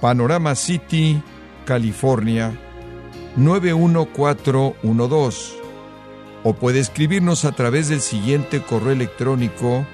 Panorama 0.00 0.54
City, 0.54 1.20
California 1.64 2.52
91412. 3.36 5.58
O 6.44 6.54
puede 6.54 6.78
escribirnos 6.80 7.44
a 7.44 7.52
través 7.52 7.88
del 7.88 8.00
siguiente 8.00 8.62
correo 8.62 8.92
electrónico 8.92 9.84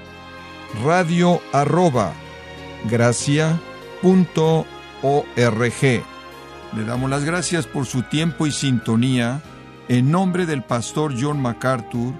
radio 0.85 1.41
arroba 1.53 2.13
le 6.77 6.85
damos 6.85 7.09
las 7.09 7.25
gracias 7.25 7.67
por 7.67 7.87
su 7.87 8.03
tiempo 8.03 8.47
y 8.47 8.53
sintonía 8.53 9.41
en 9.89 10.11
nombre 10.11 10.47
del 10.47 10.63
pastor 10.63 11.15
John 11.19 11.41
MacArthur 11.41 12.13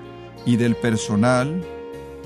y 0.47 0.57
del 0.57 0.77
personal 0.77 1.63